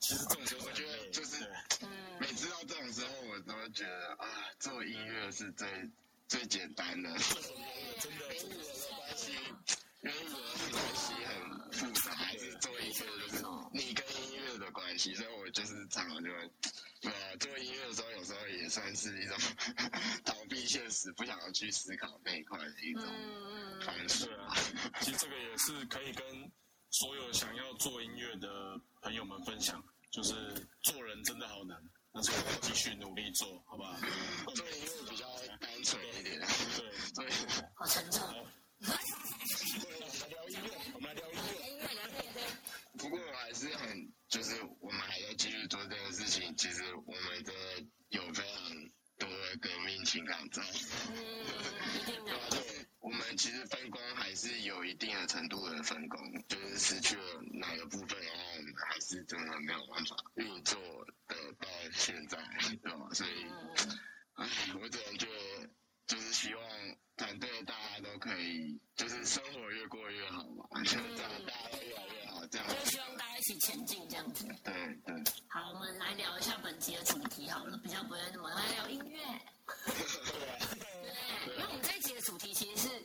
[0.01, 1.45] 其实这种就是我觉得就是
[1.83, 1.89] 嗯
[2.21, 4.27] 每次到这种时候，我都会觉得啊，
[4.59, 5.69] 做音乐是最
[6.29, 7.11] 最简单的，
[8.01, 9.33] 真的跟语言的关系，
[10.01, 16.51] 跟语言的关系很复杂，还是做音乐就是你跟音乐的关系，所以我就是常常就会。
[17.01, 19.37] 对啊，做音乐的时候，有时候也算是一种
[20.25, 24.53] 逃避现实，不想要去思考那一块的一种嗯嗯方式对啊，
[25.01, 26.51] 其实这个也是可以跟
[26.91, 29.81] 所有想要做音乐的朋友们分享，
[30.11, 30.35] 就是
[30.83, 31.81] 做人真的好难，
[32.13, 33.97] 但是我们继续努力做，好不好？
[34.57, 35.27] 做音乐比较
[35.61, 37.31] 单纯一点，对，所以
[37.77, 38.21] 好沉重。
[38.23, 38.35] 好，
[39.85, 41.69] 我们来聊音乐，我们来聊音乐。
[41.69, 42.43] 音乐聊对对，
[42.99, 46.55] 不过我还是很，就是我们还要继续做这件事情。
[46.57, 51.45] 其实我们真的有非常多的革命情感在，嗯，
[51.95, 60.79] 一定的对我们其实分工还是有一定的程度的分工，就是失去了哪个部分然后，我们还是真的没有办法运作
[61.27, 62.39] 的到现在，
[62.83, 63.09] 对吧？
[63.15, 63.99] 所以，嗯
[64.35, 64.49] 唉，
[64.81, 65.71] 我只能觉得，
[66.09, 66.65] 就是希望
[67.19, 74.47] 团队大家都可以，就是生活越过越好嘛，就这样大家都越来越好，这样就希望大家一起前进这样子。
[74.65, 74.73] 对
[75.05, 75.15] 对。
[75.49, 79.21] 好，我们来聊一下本集的主题好了，比较不会那么来聊音乐。
[81.45, 83.05] 对，因为我们这一集的主题其实是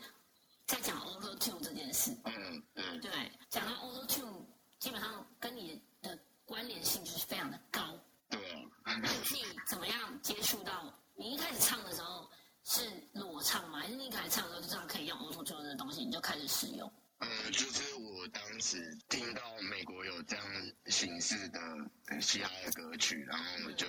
[0.66, 2.18] 在讲 Auto Tune 这件事。
[2.24, 3.12] 嗯嗯，对，
[3.50, 4.46] 讲到 Auto Tune，
[4.80, 8.00] 基本上跟你的关联性就是非常的高。
[8.30, 10.98] 对啊，你自己怎么样接触到？
[11.16, 12.28] 你一开始唱的时候
[12.74, 13.80] 是裸唱吗？
[13.80, 16.92] 还是你一开始唱的时候就知道可以用 Auto Tune 的东西，你就开始使用？
[17.20, 20.46] 呃，就是我当时听到美国有这样
[20.88, 21.60] 形式的
[22.08, 23.86] 呃嘻哈的歌曲，然后我就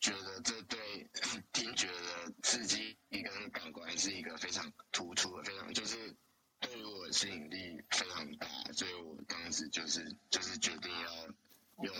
[0.00, 1.08] 觉得这对
[1.52, 6.12] 听觉的刺激跟感官是一个非常突出的，非常就是
[6.58, 11.26] 对于我的吸引力非常大，所以我当时就是就是决定要
[11.84, 11.94] 用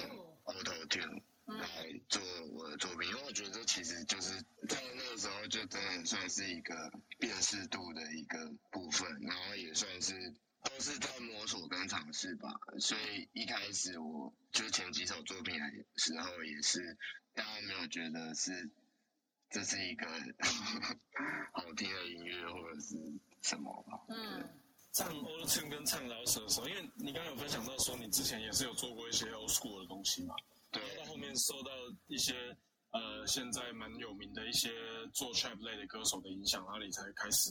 [0.45, 2.23] Auto Tune 来做
[2.53, 10.33] 我的作品，因为我觉得这其实就是在那个时候就真的算是一个辨识度的一个部分，然后也算是
[10.63, 16.97] 都是在摸索跟尝试吧，所以一开始我就前几首作品的时候也是，
[17.35, 18.71] 大家没有觉得是
[19.51, 20.07] 这是一个
[21.53, 22.97] 好听的音乐或者是
[23.43, 24.01] 什么吧。
[24.09, 24.49] 嗯，
[24.93, 30.35] 唱 old tune 跟唱饶舌的时候，因为你刚刚有分享到说你之前也是有做过一些 old school 的东西嘛，
[31.37, 31.71] 受到
[32.07, 32.57] 一些
[32.91, 34.71] 呃现在蛮有名的一些
[35.13, 37.51] 做 trap 类的歌手的影响，然后你才开始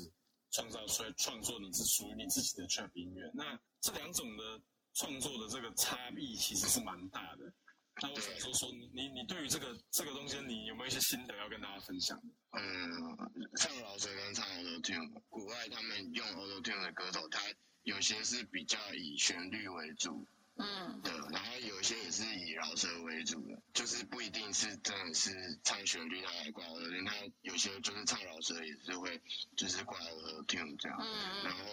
[0.52, 3.30] 创造出来创作你是属于你自己的 trap 音乐。
[3.34, 4.62] 那这两种的
[4.94, 7.54] 创作的这个差异其实是蛮大的。
[8.02, 12.20] 那我想说说你你对于这个这个东西，你有没有一些心得要跟大家分享？
[12.52, 17.40] 嗯，唱饶舌跟唱 auto tune，国外他们用 auto tune 的歌手，他
[17.84, 20.26] 有些是比较以旋律为主
[20.56, 29.20] 嗯，对，然后有些也是以饶舌为主的，就是不一定是真的是唱旋律他来挂 auto tune，他有些就是唱饶舌也是会
[29.56, 30.98] 就是挂 auto tune 这样。
[31.02, 31.64] 嗯然后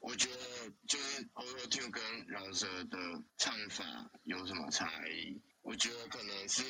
[0.00, 2.98] 我觉得就是 auto tune 跟饶舌的
[3.36, 5.40] 唱法有什么差异？
[5.62, 6.64] 我觉得可能是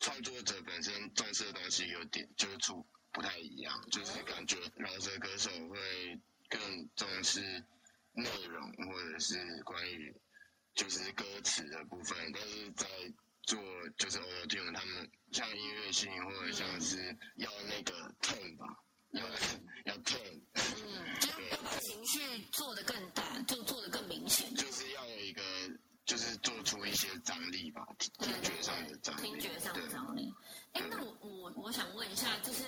[0.00, 7.40] 创作者本身重视的东西有点就是出不太一样，就是感觉饶舌歌手会更重视
[8.12, 10.14] 内容或者是关于
[10.74, 12.86] 就是歌词的部分，但是在
[13.42, 13.58] 做
[13.98, 18.66] 就是 auto tune 他们像音乐性或者像是要那个 tone 吧，
[19.10, 19.26] 要
[19.84, 20.40] 要 tone。
[20.54, 24.54] 嗯，就是要把情绪做得更大，就做得更明显。
[24.54, 25.42] 就是要有一个，
[26.04, 29.22] 就是做出一些张力吧，听觉上的张力。
[29.22, 30.32] 听觉上的张力。
[30.72, 32.62] 哎，那我我我想问一下，就是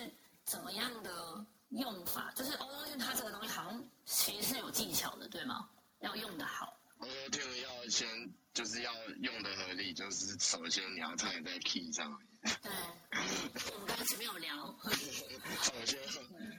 [0.44, 2.32] 怎么样的用法？
[2.34, 5.68] 就是 auto tune 它这个东西好像其实是有技巧的，对吗？
[6.00, 6.76] 要用的好。
[7.02, 8.08] Auto tune 要先
[8.54, 12.18] 就是要用的合理，就是首先你要唱在 key 上面，
[12.62, 12.70] 对，
[13.74, 14.78] 我们刚刚前面有聊。
[15.62, 15.98] 首先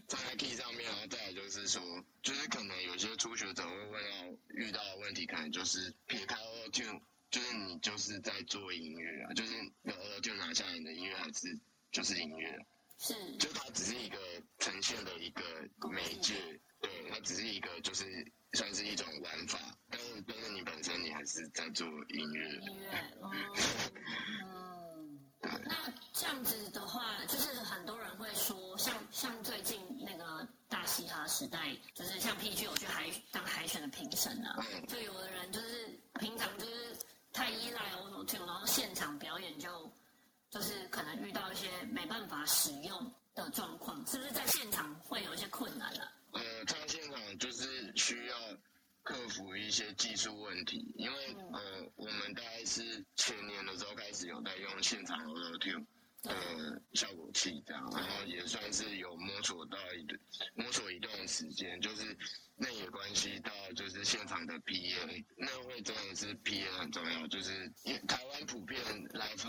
[0.07, 1.81] 站在 key 上面，然后再来就是说，
[2.21, 11.57] 就是可能有些初学者会问到遇到的问题，可能就是撇开 auto tune，就是你就是在做音乐啊，就是有 auto tune 拿下来你的音乐还是
[11.91, 12.65] 就是音乐。
[12.99, 14.17] 是，就它只是一个
[14.59, 15.43] 呈现的一个
[15.89, 18.03] 媒介，对，它只是一个就是
[18.51, 19.57] 算是一种玩法，
[19.89, 23.31] 但是但是你本身你还是在做音乐，音乐，哦，
[25.41, 36.97] 嗯，那这样子的话，就是很多人会说，像像最近那个大嘻哈时代，就是像 PG 有去海当海选的评审啊，就有的人就是平常就是
[37.31, 39.89] 太依赖 auto tune，然后现场表演就
[40.49, 46.11] 就是可能遇到一些没办法使用的状况，是不是在现场会有一些困难啊？
[46.33, 48.35] 呃，唱现场就是需要
[49.03, 55.85] 克服一些技术问题，因为呃，我们大概是前年的时候开始有在用现场 auto tune。
[56.23, 56.33] 呃，
[56.93, 60.17] 效果器这样，然后也算是有摸索到一段
[60.55, 62.17] 摸索一段时间，就是
[62.55, 69.45] 那也关系到就是现场的 PA，那会真的是 PA 很重要，就是因为台湾普遍 live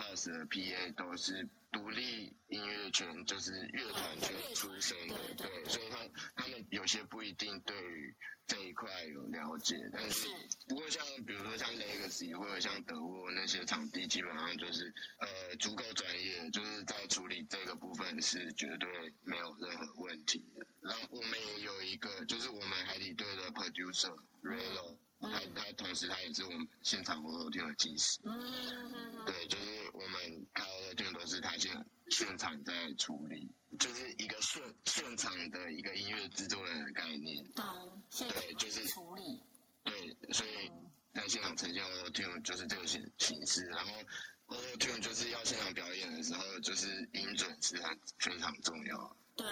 [0.46, 5.98] PA 都是独立音乐圈，就是乐团圈出身的，对，所以他
[6.36, 8.14] 他们有些不一定对于
[8.46, 10.28] 这一块有了解，但是
[10.68, 20.66] 不过像比如说像 Legacy 或者像德沃那些场地，基本上就是呃足够专业，就是在处理这个部分是绝对没有任何问题的。
[20.82, 24.98] 然后我们也有一个，就是我们海底队的 producer Relo，
[25.30, 37.44] 他他同时他也是我们现场活动厅的技师，嗯，对，就是我们开的店都是他现现场在处理，就是一个现现场的一个音乐制作人的概念。
[37.52, 39.40] 懂，对就是处理，
[39.82, 40.70] 对，所以
[41.12, 43.92] 在现场呈现 auto tune 就是这个形形式，然后
[44.48, 49.16] auto tune 就是要现场表演的时候，就是音准是很非常重要。
[49.36, 49.46] 对，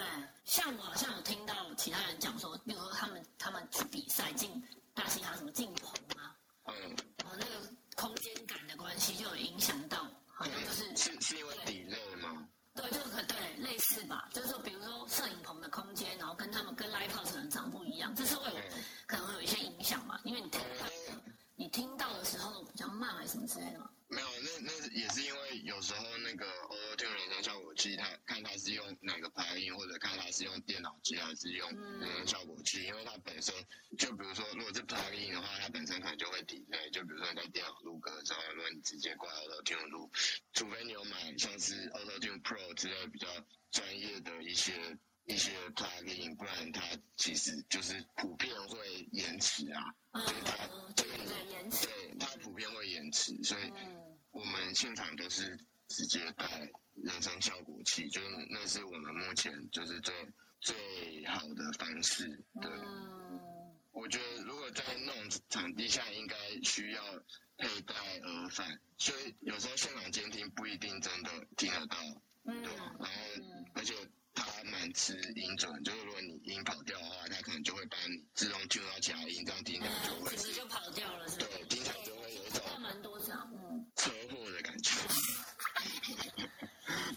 [0.45, 4.63] 像我好像有听到其他人讲说，比如说他们他们去比赛进
[4.93, 6.35] 大嘻哈什么进棚啊，
[6.65, 6.73] 嗯，
[7.17, 12.47] 然后那个空间感的关系就有影响到，好像就是是是因为 delay 吗？
[12.75, 18.57] 对，就可对类似吧，就是说比如说摄影棚的空间，然后跟他们跟 live house 可能长不一样，这是会有
[19.05, 20.85] 可能会有一些影响嘛，因为你听到
[21.55, 23.89] 你听到的时候比较慢还是什么之类的嘛。
[24.07, 28.22] 没有，那那也是因为有时候那个 auto tune 人声效果器，它看它
[28.73, 31.69] 是用哪个排音，或者看它是用电脑机还是用
[31.99, 33.53] 人声效果器，因为它本身
[33.99, 36.89] 就比如说，如果是 plug in 的话，它本身可能就会 delay。
[36.91, 40.11] 就比如说你在电脑录歌的时候，如果你直接挂 auto tune 录，
[40.53, 43.27] 除非你有买像是 auto tune pro 之类比较
[43.69, 46.81] 专业的一些一些 plug in，不然它
[47.15, 49.93] 其实就是普遍会延迟啊。
[50.13, 56.45] 嗯就是它嗯，对对对，延迟，对，它普遍会延迟，所以嗯我们现场都是直接带
[56.95, 60.13] 人声效果器，就是那是我们目前就是最
[60.59, 60.75] 最
[61.27, 62.27] 好的方式。
[62.61, 67.03] 对，嗯，我觉得如果在那种场地下，应该需要
[67.57, 71.97] 佩戴耳返，所以有时候现场监听不一定真的听得到，
[72.45, 73.11] 嗯对，然后
[73.73, 73.93] 而且
[74.33, 81.65] 它蛮吃音准，就是如果你音跑掉的话，它可能就会把你自动 tune 到其他音，这样听起来就嗯，会整个就跑掉了，是不对，是？
[81.65, 83.13] 听起来就会有一种蛮多。
[83.95, 84.91] 车祸的感觉。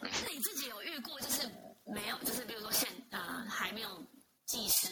[0.00, 1.50] 那你自己有遇过，就是
[1.86, 4.04] 没有，就是比如说现呃还没有
[4.44, 4.88] 技师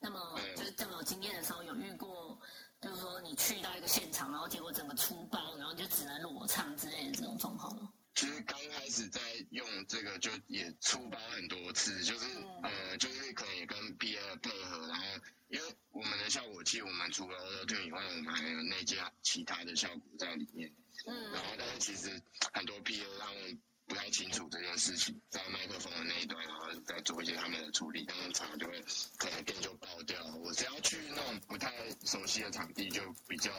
[0.00, 2.38] 那么嗯就是这么有经验的时候，有遇过，
[2.80, 7.92] 就是说你去到一个现场，然后结果整个出包，然后就只能裸唱之类的这种状况吗？
[8.14, 9.20] 其实刚开始在
[9.50, 12.26] 用这个就也出包很多次，就是
[12.62, 15.04] 呃，就是可能也跟 P A 配合，然后
[15.48, 20.70] 因为我们的效果器，我们除了 Auto Tune 以外，我们还有内建其他的效果在里面。
[21.06, 22.22] 嗯然后，但是其实
[22.52, 23.58] 很多 P A 他们
[23.92, 28.82] 不太清楚这件事情，在麦克风的那一端，然后再做一些他们的处理，他们常常就会
[29.18, 30.18] 可能电就爆掉。
[30.36, 31.70] 我只要去那种不太
[32.06, 33.52] 熟悉的场地，就比较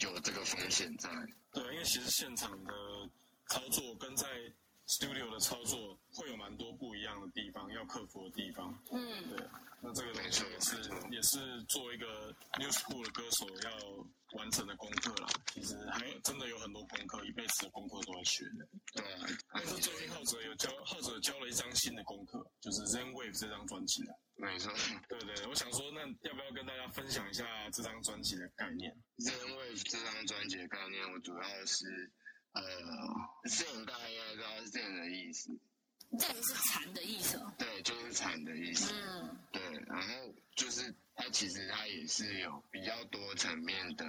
[0.00, 1.08] 有这个风险在。
[1.52, 2.70] 对，因为其实现场的
[3.48, 4.26] 操作跟在
[4.88, 8.76] studio 的操作会有蛮多不一样的地方，要克服的地方。
[8.90, 9.46] 嗯对，
[9.82, 15.28] 那这个东西也是也是作为一个 new school 的歌手要完成的功课啦。
[15.52, 18.66] 其实还有真的有很多功课，一辈子的功课都在学的。
[18.94, 24.14] 对啊，但是最近浩哲有教，浩哲教了一张新的功课，就是 Zen Wave 这张专辑啊。
[24.36, 24.72] 没错。
[25.08, 32.10] 对对，我想说，那要不要跟大家分享一下这张专辑的概念？Zen Wave 这张专辑的概念，我主要是
[32.52, 32.62] 呃
[33.44, 35.50] ，Zen 大家应该知道 Zen 的意思，
[36.18, 37.52] 这个是禅的意思哦。
[37.58, 44.04] 对，就是禅的意思，嗯对，然后就是它其实它也是有比较多层面的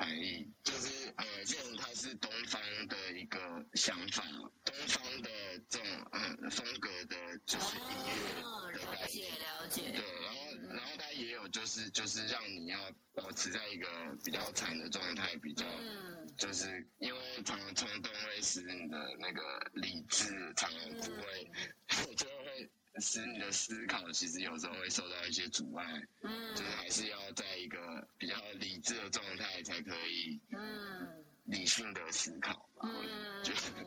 [0.00, 3.38] 含义，就是呃这种它是东方的一个
[3.74, 4.24] 想法，
[4.64, 5.30] 东方的
[5.68, 9.28] 这种嗯风格的，就是音哦，乐的了解。
[9.28, 9.92] 了解。
[9.92, 10.40] 对，然后
[10.74, 12.78] 然后它也有就是就是让你要
[13.14, 13.86] 保持在一个
[14.24, 21.50] 比较惨的状态，比较嗯就是因为常常冲动会使你的那个理智常常不会，
[22.16, 32.88] 就会使你的思考其实有时候会受到一些阻碍，嗯就是还是要在一个比较理智的状态才可以嗯理性的思考吧。
[32.92, 33.84] 嗯就 是对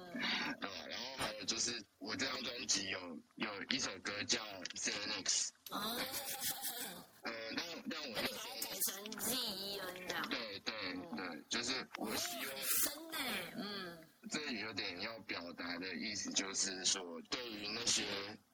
[0.69, 0.87] 吧？
[0.89, 4.43] 然后还有就是我这张专辑有有一首歌叫
[4.75, 5.99] Xanax，哦，
[7.23, 8.13] 呃，但但我你
[8.61, 10.73] 改成 Z E N 这样，对对
[11.15, 12.45] 对，就是我希望。
[12.83, 13.17] 真的，
[13.57, 13.97] 嗯
[14.29, 18.03] 这里有点要表达的意思，就是说，对于那些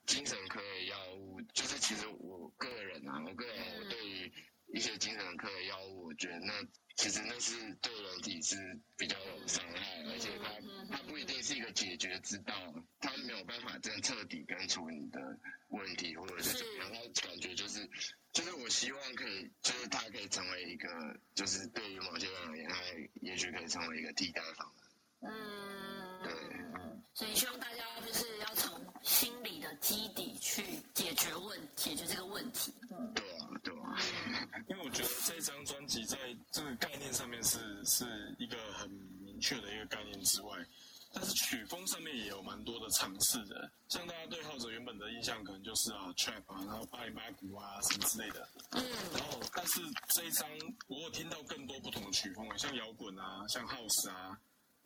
[0.05, 4.31] 精神科的药物，就是其实我个人啊，我个人我对于
[4.73, 6.53] 一些精神科的药物，我觉得那
[6.95, 12.53] 其实那是对人体是比较有伤害，而且它它不一定是一个解决之道，
[12.99, 15.39] 它没有办法真的彻底根除你的
[15.69, 17.89] 问题，或者是怎么样，它感觉就是。
[18.31, 20.87] 就是我希望可以，就是它可以成为一个，
[21.33, 22.75] 就是对于某些人而言，它
[23.21, 24.78] 也许可以成为一个替代方案。
[25.21, 26.31] 嗯，对
[27.13, 30.63] 所以希望大家就是要从心理的基底去
[30.93, 32.73] 解决问解决这个问题。
[32.91, 33.97] 嗯对啊，对啊，
[34.69, 36.17] 因为我觉得这张专辑在
[36.51, 38.05] 这个概念上面是是
[38.37, 40.57] 一个很明确的一个概念之外，
[41.11, 43.69] 但是曲风上面也有蛮多的尝试的。
[43.89, 48.47] 像大家对浩哲原本的印象可能就是啊 trap 啊，然后八零八鼓啊什么之类的。
[48.71, 49.81] 嗯然后，但是
[50.13, 50.47] 这一张
[50.87, 54.39] 我有听到更多不同的曲风，像摇滚啊，像 house 啊，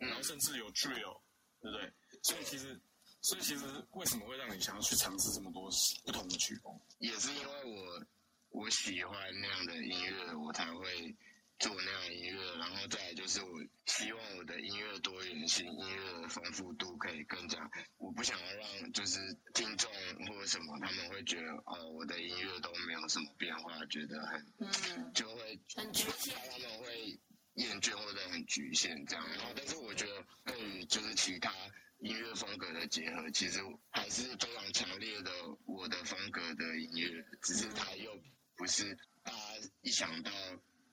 [0.08, 1.20] 然后甚至有 drill，
[1.62, 1.92] 对不对？
[2.22, 2.80] 所以其实，
[3.22, 5.70] 所以其实为什么会让你想要去尝试这么多
[6.06, 6.80] 不同的曲风？
[7.00, 8.06] 也是因为我
[8.50, 11.16] 我喜欢那样的音乐，我才会
[11.60, 12.58] 做那样的音乐。
[12.58, 13.50] 然后再来就是我
[13.86, 17.70] 希望我的音乐多元性、音乐的丰富度可以更加。
[17.98, 19.20] 我不想要让就是
[19.54, 19.90] 听众
[20.28, 26.36] 或者什么他们会觉得哦，我的音乐都没有什么变化，觉得很嗯，就会很局限。
[26.52, 27.20] 他们会
[27.56, 29.28] 厌倦或者很局限这样。
[29.30, 31.54] 然后，但是我觉得对于就是其他
[32.00, 33.60] 音乐风格的结合，其实
[33.92, 35.32] 还是非常强烈的
[35.66, 38.20] 我的风格的音乐，只是它又
[38.56, 39.38] 不是大家
[39.82, 40.32] 一想到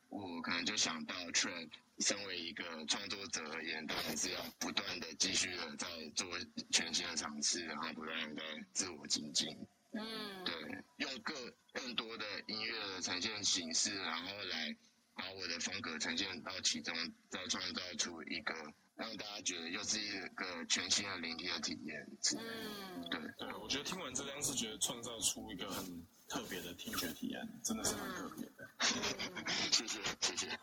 [0.08, 1.68] 我可能就想到 trap。
[2.00, 5.86] 身为一个创作者而言，他还是要不断的继续的在
[6.16, 6.26] 做
[6.70, 9.54] 全新的尝试，然后不断的在自我精进。
[9.92, 10.54] 嗯对，
[10.96, 14.74] 用更更多的音乐的呈现形式，然后来
[15.20, 16.94] 把我的风格呈现到其中，
[17.28, 18.54] 再创造出一个
[18.96, 22.08] 让大家觉得又是一个全新的聆听的体验。
[22.38, 25.84] 嗯，对，对，我觉得听完这张是觉得创造出一个很
[26.26, 28.66] 特别的听觉体验，真的是很特别的。
[29.70, 30.58] 谢谢谢谢。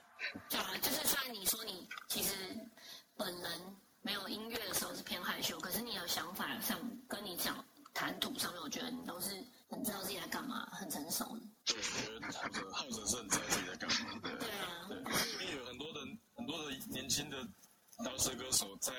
[0.49, 2.33] 对啊，就是虽然你说你其实
[3.15, 3.61] 本人
[4.01, 9.29] 没有音乐的时候是偏害羞，可是你有想法上跟你讲谈吐上面，我觉得你都是
[9.69, 11.45] 很知道自己在干嘛，很成熟的。
[11.67, 14.97] 对我觉得浩哲浩哲是很在自己的感觉对啊对
[15.43, 15.99] 因为有很多的
[16.35, 17.37] 很多的年轻的
[18.03, 18.93] 刀时歌手在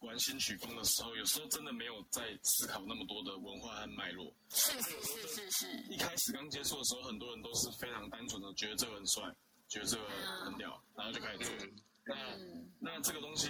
[0.00, 9.22] 玩新曲风的时候有时候真的没有在思考那么多的文化和脉络是是是是是一开始刚接触的时候很多人都是非常单纯的觉得这个很帅
[9.68, 10.04] 觉得这个
[10.44, 11.68] 很屌然后就开始做
[12.04, 12.16] 那
[12.80, 13.48] 那这个东西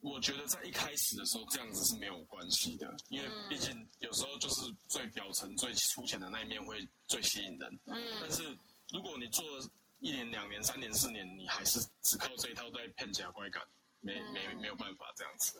[0.00, 7.78] 我觉得在一开始的时候这样子是没有关系的，因为毕竟有时候就是最表层、最粗浅的那一面会最吸引人。
[7.86, 8.02] 嗯。
[8.20, 8.42] 但是
[8.90, 9.70] 如果你做了
[10.00, 13.62] 一年、两年、三年、四年，你还是只靠这一套在骗假怪感。
[14.00, 15.58] 没没没有办法这样子，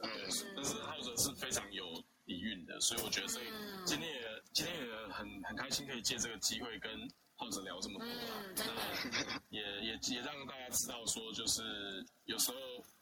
[0.55, 3.47] 但是浩哲是非常有底蕴的，所以我觉得所以
[3.85, 8.09] 今天也今天也很很开心可以借这个机会跟浩哲聊这么多，
[8.55, 12.57] 那也也也让大家知道说，就是有时候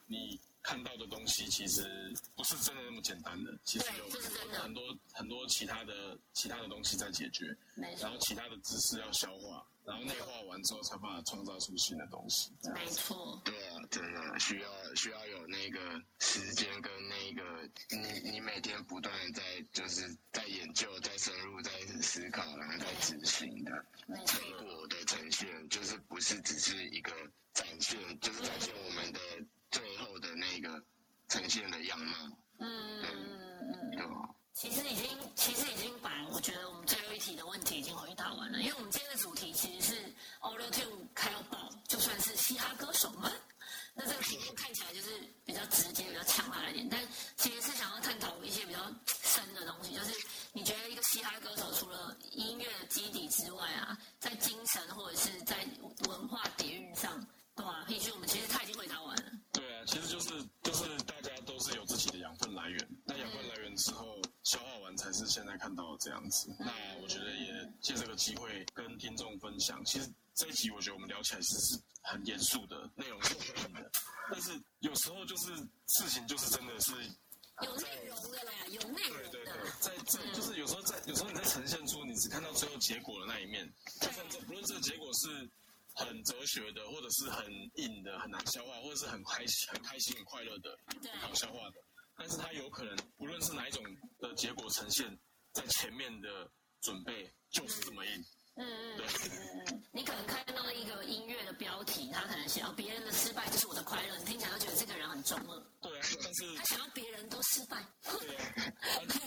[0.06, 1.82] 你看到的东西其实
[2.34, 4.08] 不是真的那么简单的，其实有
[4.58, 7.54] 很多很多其他的其他的东西在解决，
[8.00, 9.64] 然后其他的知识要消化。
[9.84, 12.50] 然后内化完之后，才把它创造出新的东西。
[12.74, 13.40] 没错。
[13.44, 21.70] 对啊，真的需要需要有那个时间跟那个你你每天不断的在就是在研究、在深入、在
[22.00, 23.84] 思考，然后在执行的
[24.26, 27.12] 成果的呈现，就是不是只是一个
[27.52, 29.20] 展现，就是展现我们的
[29.70, 30.82] 最后的那个
[31.28, 32.16] 呈现的样貌。
[32.58, 33.90] 嗯嗯嗯。
[33.96, 34.34] 对吧？
[34.54, 43.30] 其实已经，其实已经把我觉得我们最后一题的问题已经回答完了，因为我们今天的主题其实是 Auto Tune 开要爆，就算是嘻哈歌手们。
[43.94, 45.10] 那这个题目看起来就是
[45.44, 47.00] 比较直接、比较强大一点，但
[47.36, 48.78] 其实是想要探讨一些比较
[49.22, 50.14] 深的东西，就是
[50.52, 55.66] 你觉得一个嘻哈歌手除了音乐的基底之外啊，在精神或者是在
[56.08, 57.26] 文化底蕴上，
[57.56, 57.84] 对吧？
[57.88, 59.32] 必须我们其实他已经回答完了。
[59.52, 60.30] 对啊，其实就是
[60.62, 64.06] 就是大家都是有自己的养分来源，那养分来源之后。
[64.44, 66.54] 消化完才是现在看到的这样子。
[66.60, 66.72] 那
[67.02, 69.84] 我觉得也借这个机会跟听众分享。
[69.84, 73.90] 其实这一集我觉得我们聊起来其实是很严肃的内容，是很硬的。
[74.30, 76.92] 但是有时候就是事情就是真的是
[77.62, 79.28] 有内容的啦，有内容的。
[79.30, 83.70] 对对对，在在就是有时候在有时候你在呈现出你只看到最后结果的那一面，
[84.00, 85.50] 就算这不论这个结果是
[85.94, 90.76] 很哲学的，或者是很硬的很难消化，或者是很开心很开心很快乐的
[91.20, 91.76] 好消化的。
[92.16, 93.82] 但是它有可能，无论是哪一种
[94.18, 95.18] 的结果呈现，
[95.52, 96.50] 在前面的
[96.80, 98.24] 准备就是这么硬。
[98.56, 98.96] 嗯嗯。
[98.96, 99.06] 对。
[99.92, 105.60] 你可能看到一个音乐的标题，他可能写“别人的失败就是我的快乐”，你听起来就觉得这个人很中二。
[105.80, 106.54] 对啊，但是。
[106.56, 107.84] 他想要别人都失败。
[108.02, 108.44] 对啊。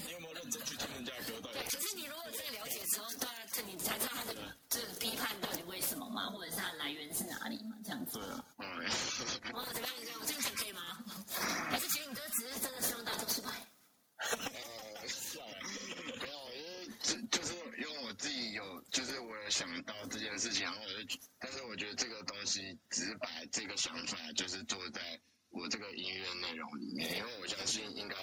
[0.05, 1.41] 你有没有认真去听人家的歌？
[1.51, 1.63] 对。
[1.63, 4.35] 可是你如果真的了解之后，对啊，这你才知道他的
[4.69, 8.19] 这批判到底为什么嘛，或者是它的来源是哪里嘛，这样子。
[8.19, 8.45] 对啊。
[9.53, 9.95] 哦，怎么样？
[10.03, 10.81] 这样这样讲可以吗？
[11.69, 13.49] 还是其实你都只是真的希望大家都失败？
[14.17, 15.45] 呃，是啊，
[16.19, 25.19] 没有，因为就就是因为我自己有，就是我有想到这件事情，然后我就，但是我觉得这个东西只是把这个想法就是做在
[25.49, 28.15] 我这个音乐内容里面，因为我相信应该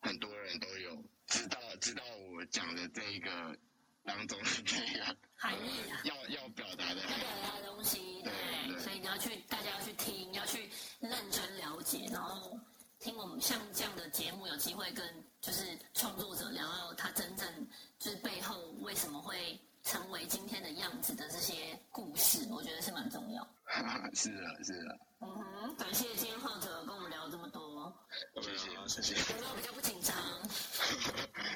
[0.00, 2.02] 很多人都有知道知道
[2.32, 3.58] 我讲的这一个
[4.04, 12.56] 当中的那个含义啊，要要表达的要表达的东西，对，所以你要去，大家要去听，要去认真了解，然后。
[13.00, 15.06] 听我们像这样的节目，有机会跟
[15.38, 17.46] 就是创作者聊聊他真正
[17.98, 23.46] 就是背后为什么会成为今天的样子的这些故事，我觉得是蛮重要。
[24.14, 24.98] 是的，是的。
[25.20, 27.94] 嗯哼，感谢今天浩哲跟我们聊这么多。
[28.40, 29.34] 谢谢，谢谢。
[29.34, 30.16] 有没有比较不紧张？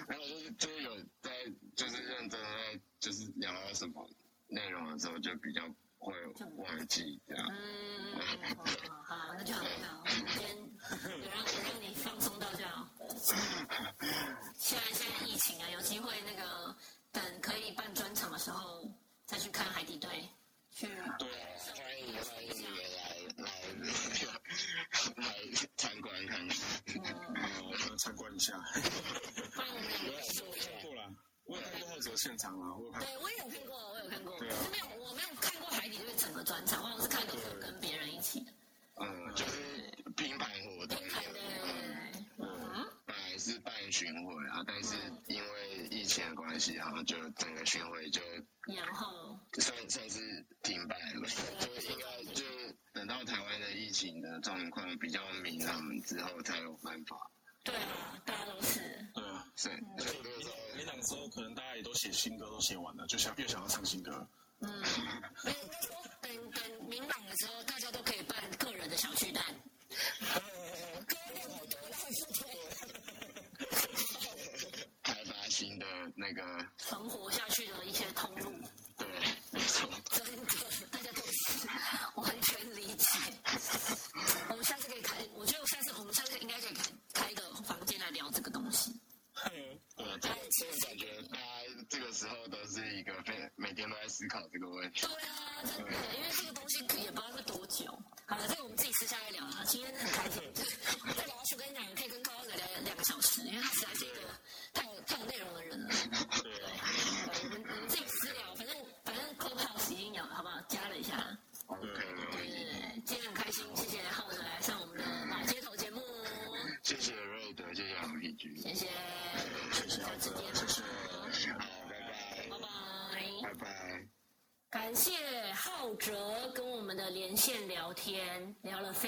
[0.07, 1.30] 没有，就是就是有在
[1.74, 4.07] 就是认真在就是聊到什么
[4.49, 5.62] 内容的时候，就比较
[5.96, 6.12] 会
[6.59, 7.49] 忘记这样。
[7.51, 8.20] 嗯，
[9.03, 9.64] 好，好，那就好，
[10.07, 10.68] 今天。
[11.03, 12.88] 有让我让你放松到这样。
[14.57, 16.74] 现在现在疫情啊，有机会那个
[17.11, 18.88] 等可以办专场的时候，
[19.26, 20.09] 再去看海底队。
[20.70, 20.86] 去。
[21.18, 21.28] 对，
[21.74, 23.03] 欢迎欢迎你来
[23.38, 23.51] 来
[25.16, 25.22] 来
[25.76, 26.57] 参观看看。
[26.86, 28.55] 嗯，参观一下。
[28.64, 31.12] 我有看过了，
[31.44, 33.01] 我有看过后者现场啊，我看。
[33.01, 34.37] 对，我也有看过，我有看过。
[34.37, 34.70] 可是。
[34.70, 38.53] 没有，我没有看过海底队整个专场，我是看过跟别人一起的。
[38.97, 40.99] 嗯，就是拼盘活动，
[42.37, 42.47] 嗯，
[43.07, 44.95] 本来是办巡回啊，但是
[45.26, 48.20] 因为疫情的关系，然后就整个巡回就
[48.66, 51.26] 然后算算是停摆了，
[51.59, 52.45] 就应该就
[52.93, 57.31] 等到台湾的疫情的状况比较明朗之后才有办法。
[57.64, 58.81] 对啊，大家都是。
[59.14, 59.68] 对啊，是。
[60.76, 64.28] 明朗之后，可能大家也都写新歌都写完了，就想越想要唱新歌。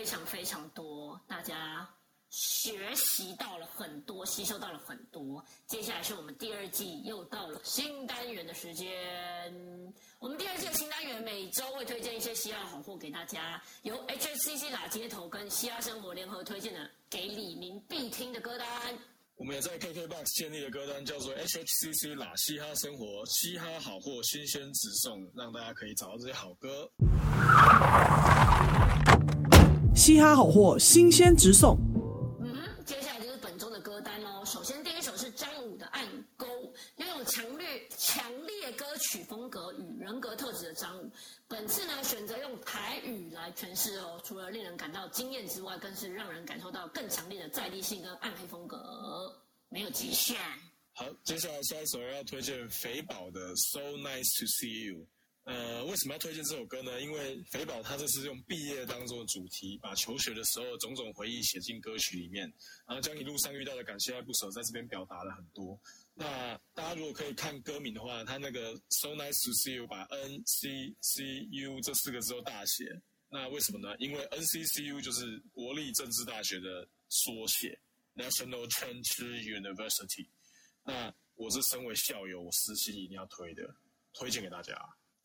[0.00, 1.86] 非常非常多，大家
[2.30, 5.44] 学习到了很多，吸收到了很多。
[5.66, 8.88] 接下来是我们第二季又到了新单元的时间。
[10.18, 18.66] 我们第二季的新单元每周会推荐一些嘻哈好货给大家，由 HHCC 打街头跟嘻哈生活联合推荐的给李明必听的歌单。
[19.36, 26.90] 我们也在 KKBOX 建立的歌单，叫做 HHCC 啦嘻哈生活嘻哈好货新鲜直送，让大家可以找到这些好歌。
[30.00, 31.76] 嘻哈好货新鲜直送，
[32.40, 34.42] 嗯，接下来就是本周的歌单喽。
[34.46, 36.02] 首先第一首是张武的《暗
[36.38, 36.46] 沟》，
[36.96, 41.10] 拥有强烈强烈歌曲风格与人格特质的张武，
[41.46, 48.78] 本次呢选择用台语来诠释哦，除了令人感到惊艳之外，更是让人感受到更强烈的在地性跟暗黑风格，
[49.68, 50.38] 没有极限。
[50.94, 55.02] 好，接下来下一首要推荐肥宝的《So Nice to See You》。
[55.50, 57.00] 呃，为什么要推荐这首歌呢？
[57.00, 62.42] 因为肥宝他这是用毕业当做主题，把求学的时候种种回忆写进歌曲里面，
[62.86, 65.76] 然后将一路上遇到的感谢爱不舍在这边表达了很多。
[66.14, 73.02] 那大家如果可以看歌名的话，他那个 So Nice to See You 把 N C C U 这四个字都大写。
[73.28, 73.96] 那为什么呢？
[73.98, 77.76] 因为 N C C U 就是国立政治大学的缩写
[78.14, 80.28] ，National Chengchi University。
[80.84, 83.74] 那我是身为校友，我私心一定要推的，
[84.12, 84.78] 推荐给大家。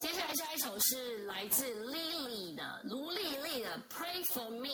[0.06, 4.68] 接下来下一首是来自 Lily 的卢丽丽的《Pray for Me》。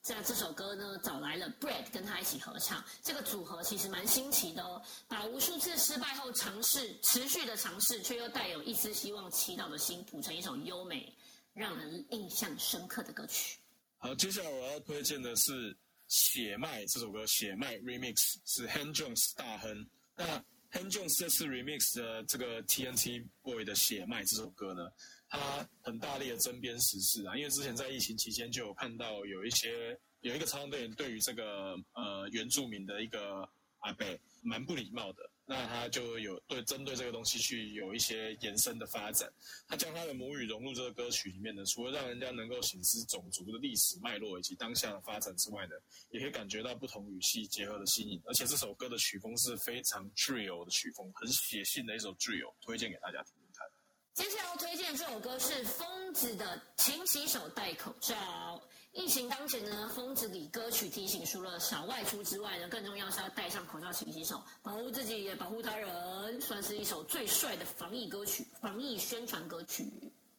[0.00, 2.82] 在这首歌呢，找来了 Brad 跟他一起合唱。
[3.02, 11.14] 这个组合其实蛮新奇的哦，把无数次失败后尝试、持续的尝试，却又带有一丝希望、祈祷的心，谱成一首优美、
[11.52, 13.58] 让人印象深刻的歌曲。
[13.98, 15.52] 好，接下来我要推荐的是
[16.08, 18.14] 《血脉》这首歌，《血脉 Remix》
[18.46, 19.86] 是 Han Jones 大亨。
[20.16, 20.42] 那
[20.72, 24.90] Han Jones 这次 Remix 的这个 TNT Boy 的《血脉》这首歌呢，
[25.28, 33.46] 它很大力的针砭时事啊，因为之前在疫情期间就有看到有一些有一个超队员对于这个呃原住民的一个
[33.80, 39.30] 阿贝蛮不礼貌的，那他就有对针对这个东西去有一些延伸的发展。
[39.68, 45.74] 他将他的母语融入这个歌曲里面呢，除了让人家能够醒思种族的历史脉络以及当下的发展之外呢，
[46.10, 48.18] 也可以感觉到不同语系结合的新颖。
[48.24, 53.68] 而且这首歌的曲风是非常 drill 的曲风，很写信的一首 drill，推荐给大家听听看。
[54.14, 58.14] 接下来要推荐这首歌是疯子的《勤洗手戴口罩》。
[58.92, 69.90] 疫情当前呢，疯子里歌曲提醒，除了少外出之外呢，更重要是要戴上口罩、勤洗手，保护自己也保护他人，算是一首最帅的防疫歌曲、防疫宣传歌曲。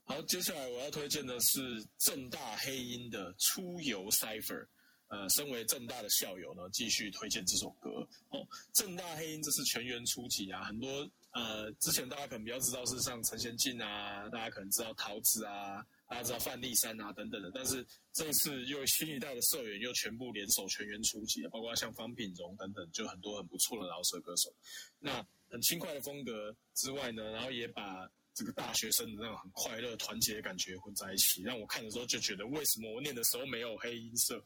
[0.05, 4.61] 好，接下来我要推荐的是正大黑鹰的《出游 Cipher》。
[5.09, 8.07] 呃，身为正大的校友呢，继续推荐这首歌。
[8.29, 17.83] 哦，正大黑鹰这是全员出击啊，很多呃，之前大家可能比较知道是像陈贤进啊，大家可能知道桃子啊，大家知道范丽珊啊等等的，但是
[18.13, 24.53] 这一次又新一代的社员又全部联手全员出击，包括像方品荣等等，就很多很不错的饶舌歌手。
[24.99, 34.45] 那很轻快的风格之外呢，然后也把这个大学生的那种很快乐、团结的感觉混在一起，让我看的时候就觉得，为什么我念的时候没有黑音色？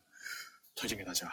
[0.74, 1.30] 推荐给大家。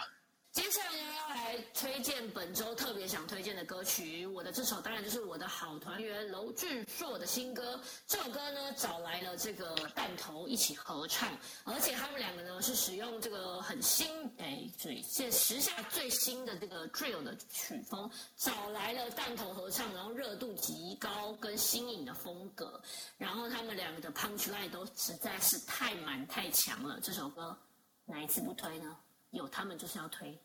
[0.54, 4.24] 接下来呢，要来推荐本周特别想推荐的歌曲。
[4.24, 7.80] 我的这首当然就是我的好团员娄俊硕的新歌。
[8.06, 14.06] 这首歌呢，找来了这个弹头一起合唱，而且他们两个呢是使用这个很新
[14.38, 22.80] 哎，对，现时下最新的这个 drill 的曲风，找来了弹头合唱，然后热度极高跟新颖的风格，
[23.18, 27.00] 然后他们两个的 punch line 都实在是太满太强了。
[27.02, 27.58] 这首歌
[28.04, 28.96] 哪一次不推呢？
[29.34, 30.38] 有他们就是要推，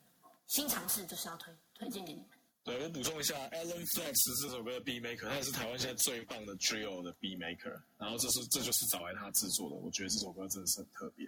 [0.48, 2.28] 新尝试就是要推，推荐给你们。
[2.64, 11.26] 对我补充一下，Alan Flex 这首歌的 B maker，他也是台湾现在最棒的 drill 的 B maker，然后这是这就是找来他制作的，我觉得这首歌真的是很特别。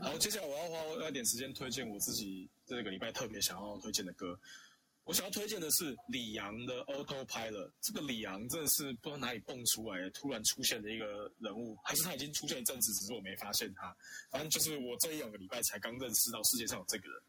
[0.00, 4.38] 然后，接下来我要花一点时间推荐我自己这个礼拜特别想要推荐的歌。
[5.04, 7.70] 我想要推荐的是李阳的 Autopilot。
[7.80, 13.94] 这个李阳真的是不知道哪里蹦出来的，突然出现的一个人物，还是他已经出现一阵子，只是我没发现他。
[14.30, 17.20] 反正就是我这一两个礼拜才刚认识到世界上有这个人。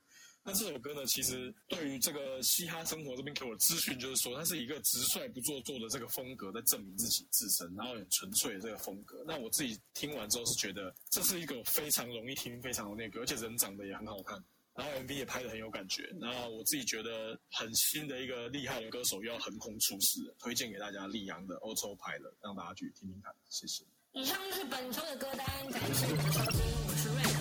[0.45, 9.24] 那这首歌呢，其实对于这个嘻哈生活这边给我的资讯，就是说，他是一个直率不做作的这个风格，在证明自己自身，然后很纯粹的这个风格。
[9.26, 14.43] 那我自己听完之后是觉得，这是一个非常容易听、非常那个，而且人长得也很好看，
[14.76, 16.03] 然后 MV 也拍的很有感觉。
[16.19, 23.34] 然后我自己觉得很新的一个厉害的歌手又要横空出世了，推荐给大家溧阳的欧洲牌的，让大家去听听看。
[23.49, 23.84] 谢谢。
[24.13, 27.32] 以上就是本周的歌单，感谢你的收听，我是瑞。